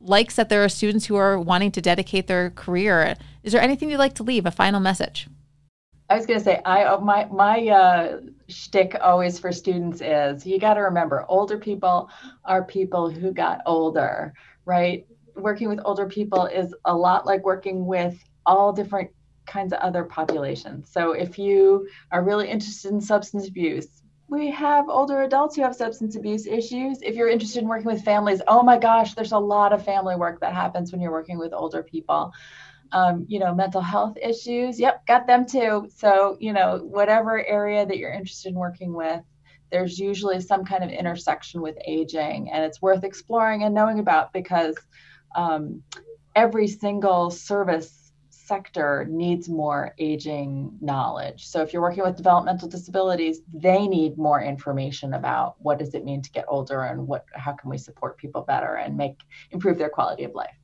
likes 0.00 0.36
that 0.36 0.48
there 0.48 0.62
are 0.62 0.68
students 0.68 1.06
who 1.06 1.16
are 1.16 1.40
wanting 1.40 1.72
to 1.72 1.80
dedicate 1.80 2.28
their 2.28 2.50
career. 2.50 3.16
Is 3.42 3.52
there 3.52 3.60
anything 3.60 3.90
you'd 3.90 3.98
like 3.98 4.14
to 4.14 4.22
leave? 4.22 4.46
A 4.46 4.52
final 4.52 4.78
message? 4.78 5.26
I 6.12 6.16
was 6.16 6.26
going 6.26 6.38
to 6.38 6.44
say, 6.44 6.60
I 6.66 6.84
uh, 6.84 7.00
my 7.00 7.24
my 7.32 7.68
uh, 7.68 8.20
shtick 8.46 8.96
always 9.00 9.38
for 9.38 9.50
students 9.50 10.02
is 10.02 10.44
you 10.44 10.58
got 10.58 10.74
to 10.74 10.80
remember, 10.80 11.24
older 11.26 11.56
people 11.56 12.10
are 12.44 12.62
people 12.64 13.08
who 13.10 13.32
got 13.32 13.62
older, 13.64 14.34
right? 14.66 15.06
Working 15.36 15.70
with 15.70 15.80
older 15.86 16.06
people 16.06 16.44
is 16.44 16.74
a 16.84 16.94
lot 16.94 17.24
like 17.24 17.42
working 17.44 17.86
with 17.86 18.22
all 18.44 18.74
different 18.74 19.10
kinds 19.46 19.72
of 19.72 19.78
other 19.78 20.04
populations. 20.04 20.90
So 20.92 21.12
if 21.12 21.38
you 21.38 21.88
are 22.10 22.22
really 22.22 22.46
interested 22.46 22.92
in 22.92 23.00
substance 23.00 23.48
abuse, 23.48 23.88
we 24.28 24.50
have 24.50 24.90
older 24.90 25.22
adults 25.22 25.56
who 25.56 25.62
have 25.62 25.74
substance 25.74 26.16
abuse 26.16 26.46
issues. 26.46 27.00
If 27.00 27.16
you're 27.16 27.30
interested 27.30 27.62
in 27.62 27.68
working 27.68 27.86
with 27.86 28.04
families, 28.04 28.42
oh 28.48 28.62
my 28.62 28.76
gosh, 28.76 29.14
there's 29.14 29.32
a 29.32 29.38
lot 29.38 29.72
of 29.72 29.82
family 29.82 30.16
work 30.16 30.40
that 30.40 30.52
happens 30.52 30.92
when 30.92 31.00
you're 31.00 31.10
working 31.10 31.38
with 31.38 31.54
older 31.54 31.82
people. 31.82 32.34
Um, 32.92 33.24
you 33.26 33.38
know, 33.38 33.54
mental 33.54 33.80
health 33.80 34.18
issues, 34.20 34.78
yep, 34.78 35.06
got 35.06 35.26
them 35.26 35.46
too. 35.46 35.88
So, 35.96 36.36
you 36.40 36.52
know, 36.52 36.78
whatever 36.82 37.42
area 37.42 37.86
that 37.86 37.96
you're 37.96 38.12
interested 38.12 38.50
in 38.50 38.54
working 38.54 38.92
with, 38.92 39.22
there's 39.70 39.98
usually 39.98 40.40
some 40.40 40.64
kind 40.66 40.84
of 40.84 40.90
intersection 40.90 41.62
with 41.62 41.76
aging, 41.86 42.50
and 42.50 42.62
it's 42.62 42.82
worth 42.82 43.02
exploring 43.02 43.62
and 43.62 43.74
knowing 43.74 43.98
about 43.98 44.34
because 44.34 44.76
um, 45.34 45.82
every 46.36 46.68
single 46.68 47.30
service 47.30 48.02
sector 48.28 49.06
needs 49.08 49.48
more 49.48 49.94
aging 49.98 50.76
knowledge. 50.80 51.46
So 51.46 51.62
if 51.62 51.72
you're 51.72 51.80
working 51.80 52.04
with 52.04 52.16
developmental 52.16 52.68
disabilities, 52.68 53.40
they 53.54 53.86
need 53.86 54.18
more 54.18 54.42
information 54.42 55.14
about 55.14 55.54
what 55.58 55.78
does 55.78 55.94
it 55.94 56.04
mean 56.04 56.20
to 56.22 56.30
get 56.30 56.44
older 56.48 56.82
and 56.82 57.06
what 57.06 57.24
how 57.32 57.52
can 57.52 57.70
we 57.70 57.78
support 57.78 58.18
people 58.18 58.42
better 58.42 58.74
and 58.74 58.96
make 58.96 59.20
improve 59.52 59.78
their 59.78 59.88
quality 59.88 60.24
of 60.24 60.34
life. 60.34 60.61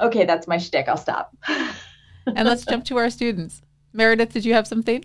Okay, 0.00 0.24
that's 0.24 0.46
my 0.46 0.58
shtick. 0.58 0.88
I'll 0.88 0.96
stop. 0.96 1.36
and 1.48 2.48
let's 2.48 2.64
jump 2.64 2.84
to 2.86 2.98
our 2.98 3.10
students. 3.10 3.62
Meredith, 3.92 4.32
did 4.32 4.44
you 4.44 4.54
have 4.54 4.66
something? 4.66 5.04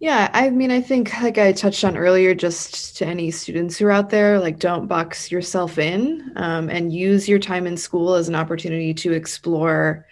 Yeah, 0.00 0.30
I 0.32 0.50
mean, 0.50 0.72
I 0.72 0.80
think 0.80 1.12
like 1.22 1.38
I 1.38 1.52
touched 1.52 1.84
on 1.84 1.96
earlier, 1.96 2.34
just 2.34 2.96
to 2.96 3.06
any 3.06 3.30
students 3.30 3.78
who 3.78 3.86
are 3.86 3.92
out 3.92 4.10
there, 4.10 4.40
like 4.40 4.58
don't 4.58 4.88
box 4.88 5.30
yourself 5.30 5.78
in 5.78 6.32
um, 6.36 6.68
and 6.68 6.92
use 6.92 7.28
your 7.28 7.38
time 7.38 7.66
in 7.66 7.76
school 7.76 8.14
as 8.14 8.28
an 8.28 8.34
opportunity 8.34 8.94
to 8.94 9.12
explore 9.12 10.06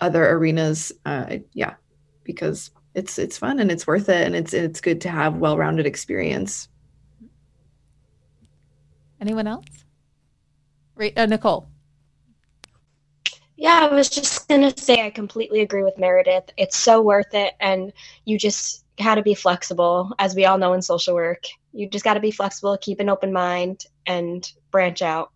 other 0.00 0.28
arenas 0.28 0.92
uh, 1.06 1.36
yeah 1.52 1.74
because 2.24 2.70
it's 2.94 3.18
it's 3.18 3.38
fun 3.38 3.58
and 3.58 3.70
it's 3.70 3.86
worth 3.86 4.08
it 4.08 4.26
and 4.26 4.34
it's 4.34 4.52
it's 4.52 4.80
good 4.80 5.00
to 5.00 5.08
have 5.08 5.36
well-rounded 5.36 5.86
experience 5.86 6.68
anyone 9.20 9.46
else 9.46 9.66
uh, 11.16 11.26
nicole 11.26 11.68
Yeah, 13.64 13.88
I 13.90 13.94
was 13.94 14.10
just 14.10 14.46
going 14.46 14.60
to 14.60 14.78
say 14.78 15.06
I 15.06 15.08
completely 15.08 15.62
agree 15.62 15.82
with 15.82 15.96
Meredith. 15.96 16.50
It's 16.58 16.76
so 16.76 17.00
worth 17.00 17.32
it. 17.32 17.54
And 17.60 17.94
you 18.26 18.36
just 18.36 18.84
got 18.98 19.14
to 19.14 19.22
be 19.22 19.32
flexible, 19.32 20.12
as 20.18 20.34
we 20.34 20.44
all 20.44 20.58
know 20.58 20.74
in 20.74 20.82
social 20.82 21.14
work. 21.14 21.44
You 21.72 21.88
just 21.88 22.04
got 22.04 22.12
to 22.12 22.20
be 22.20 22.30
flexible, 22.30 22.76
keep 22.76 23.00
an 23.00 23.08
open 23.08 23.32
mind, 23.32 23.86
and 24.06 24.46
branch 24.70 25.00
out. 25.00 25.30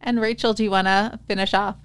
And 0.00 0.20
Rachel, 0.20 0.54
do 0.54 0.64
you 0.64 0.72
want 0.72 0.88
to 0.88 1.20
finish 1.28 1.54
off? 1.54 1.76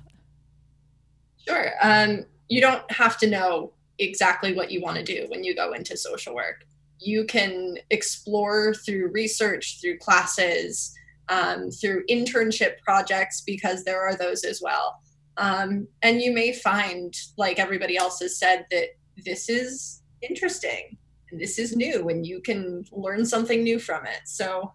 Sure. 1.48 1.74
Um, 1.84 2.26
you 2.50 2.60
don't 2.60 2.92
have 2.92 3.20
to 3.20 3.30
know 3.30 3.74
exactly 4.00 4.56
what 4.56 4.72
you 4.72 4.82
want 4.82 4.98
to 4.98 5.04
do 5.04 5.28
when 5.28 5.44
you 5.44 5.56
go 5.56 5.74
into 5.74 5.96
social 5.96 6.34
work. 6.34 6.66
You 6.98 7.26
can 7.26 7.78
explore 7.92 8.74
through 8.74 9.12
research, 9.12 9.80
through 9.80 10.00
classes, 10.00 10.96
um, 11.30 11.72
through 11.72 12.06
internship 12.10 12.80
projects, 12.86 13.42
because 13.42 13.84
there 13.84 14.02
are 14.02 14.16
those 14.16 14.44
as 14.44 14.62
well. 14.62 15.00
Um, 15.38 15.88
and 16.02 16.22
you 16.22 16.32
may 16.32 16.54
find, 16.54 17.14
like 17.38 17.60
everybody 17.60 17.98
else 17.98 18.20
has 18.20 18.38
said, 18.38 18.66
that 18.72 18.90
this 19.26 19.50
is 19.50 20.02
interesting 20.22 20.98
and 21.32 21.40
this 21.40 21.60
is 21.60 21.76
new 21.76 22.10
and 22.10 22.26
you 22.26 22.40
can 22.40 22.86
learn 22.92 23.26
something 23.26 23.64
new 23.64 23.80
from 23.80 24.06
it. 24.06 24.22
So 24.26 24.74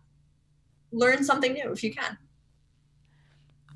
learn 0.92 1.24
something 1.24 1.52
new 1.52 1.70
if 1.72 1.82
you 1.82 1.92
can. 1.92 2.18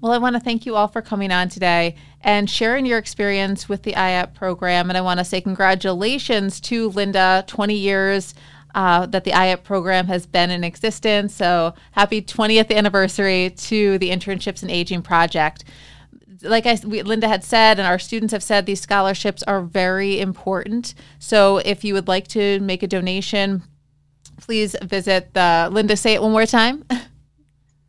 Well, 0.01 0.11
I 0.11 0.19
want 0.19 0.35
to 0.35 0.41
thank 0.41 0.67
you 0.67 0.75
all 0.75 0.89
for 0.89 1.01
coming 1.01 1.31
on 1.31 1.49
today 1.49 1.95
and 2.23 2.51
sharing 2.51 2.87
your 2.87 2.99
experience 2.99 3.69
with 3.69 3.85
the 3.85 3.93
IAP 3.93 4.35
program. 4.35 4.91
And 4.91 4.99
I 4.99 5.01
want 5.01 5.19
to 5.19 5.25
say 5.25 5.41
congratulations 5.41 6.61
to 6.63 6.89
Linda, 6.89 7.45
20 7.47 7.77
years 7.77 8.35
uh, 8.75 9.07
that 9.07 9.25
the 9.25 9.31
IAP 9.31 9.63
program 9.65 10.07
has 10.07 10.27
been 10.27 10.51
in 10.51 10.65
existence. 10.65 11.35
So 11.35 11.75
happy 11.93 12.23
20th 12.23 12.75
anniversary 12.75 13.51
to 13.51 13.99
the 13.99 14.11
Internships 14.11 14.63
in 14.63 14.71
Aging 14.71 15.03
Project. 15.03 15.65
Like 16.43 16.67
I, 16.67 16.79
we, 16.85 17.03
Linda 17.03 17.29
had 17.29 17.45
said, 17.45 17.79
and 17.79 17.87
our 17.87 17.99
students 17.99 18.33
have 18.33 18.43
said, 18.43 18.67
these 18.67 18.81
scholarships 18.81 19.43
are 19.45 19.63
very 19.63 20.21
important. 20.21 20.95
So 21.19 21.59
if 21.59 21.85
you 21.85 21.95
would 21.95 22.09
like 22.09 22.27
to 22.29 22.59
make 22.61 22.83
a 22.83 22.89
donation, 22.89 23.63
please 24.41 24.75
visit 24.83 25.35
the 25.35 25.69
Linda. 25.71 25.97
Say 25.97 26.15
it 26.15 26.23
one 26.23 26.33
more 26.33 26.47
time. 26.47 26.85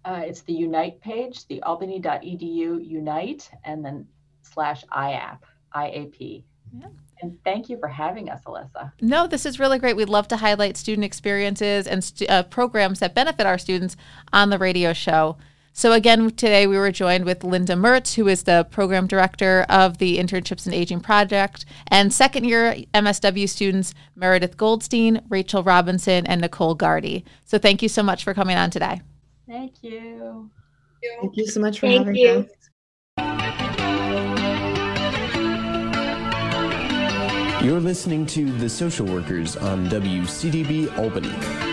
Uh, 0.06 0.22
it's 0.26 0.42
the 0.42 0.54
Unite 0.54 1.00
page, 1.00 1.48
the 1.48 1.62
albany.edu 1.64 2.86
Unite, 2.86 3.50
and 3.64 3.86
then 3.86 4.06
slash 4.42 4.84
IAP, 4.92 5.40
IAP. 5.74 6.44
Yeah. 6.78 6.88
And 7.24 7.42
thank 7.46 7.70
you 7.70 7.78
for 7.80 7.88
having 7.88 8.30
us, 8.30 8.42
Alyssa. 8.46 8.92
No, 9.00 9.28
this 9.28 9.46
is 9.46 9.58
really 9.58 9.80
great. 9.80 9.96
We'd 9.96 10.10
love 10.10 10.28
to 10.28 10.36
highlight 10.38 10.76
student 10.76 11.06
experiences 11.06 11.88
and 11.88 12.04
st- 12.04 12.30
uh, 12.30 12.44
programs 12.44 13.00
that 13.00 13.16
benefit 13.16 13.46
our 13.46 13.58
students 13.58 13.96
on 14.34 14.50
the 14.50 14.58
radio 14.58 14.92
show. 14.92 15.38
So, 15.72 15.94
again, 15.94 16.32
today 16.32 16.68
we 16.68 16.78
were 16.78 16.92
joined 16.92 17.24
with 17.24 17.46
Linda 17.46 17.76
Mertz, 17.76 18.16
who 18.16 18.28
is 18.28 18.44
the 18.44 18.68
program 18.70 19.08
director 19.08 19.66
of 19.70 20.00
the 20.00 20.18
Internships 20.20 20.68
in 20.68 20.74
Aging 20.74 21.00
Project, 21.00 21.64
and 21.88 22.12
second 22.12 22.44
year 22.44 22.76
MSW 22.94 23.48
students 23.48 23.94
Meredith 24.18 24.58
Goldstein, 24.58 25.22
Rachel 25.30 25.64
Robinson, 25.64 26.28
and 26.28 26.42
Nicole 26.42 26.76
Gardy. 26.76 27.24
So, 27.46 27.58
thank 27.58 27.82
you 27.82 27.88
so 27.88 28.04
much 28.04 28.26
for 28.26 28.34
coming 28.34 28.58
on 28.58 28.70
today. 28.70 29.02
Thank 29.48 29.82
you. 29.82 30.52
Thank 31.22 31.38
you 31.38 31.48
so 31.48 31.62
much 31.62 31.80
for 31.80 31.88
Thank 31.88 32.00
having 32.00 32.16
you. 32.16 32.30
us. 32.30 32.70
You're 37.64 37.80
listening 37.80 38.26
to 38.26 38.52
The 38.58 38.68
Social 38.68 39.06
Workers 39.06 39.56
on 39.56 39.88
WCDB 39.88 40.98
Albany. 40.98 41.73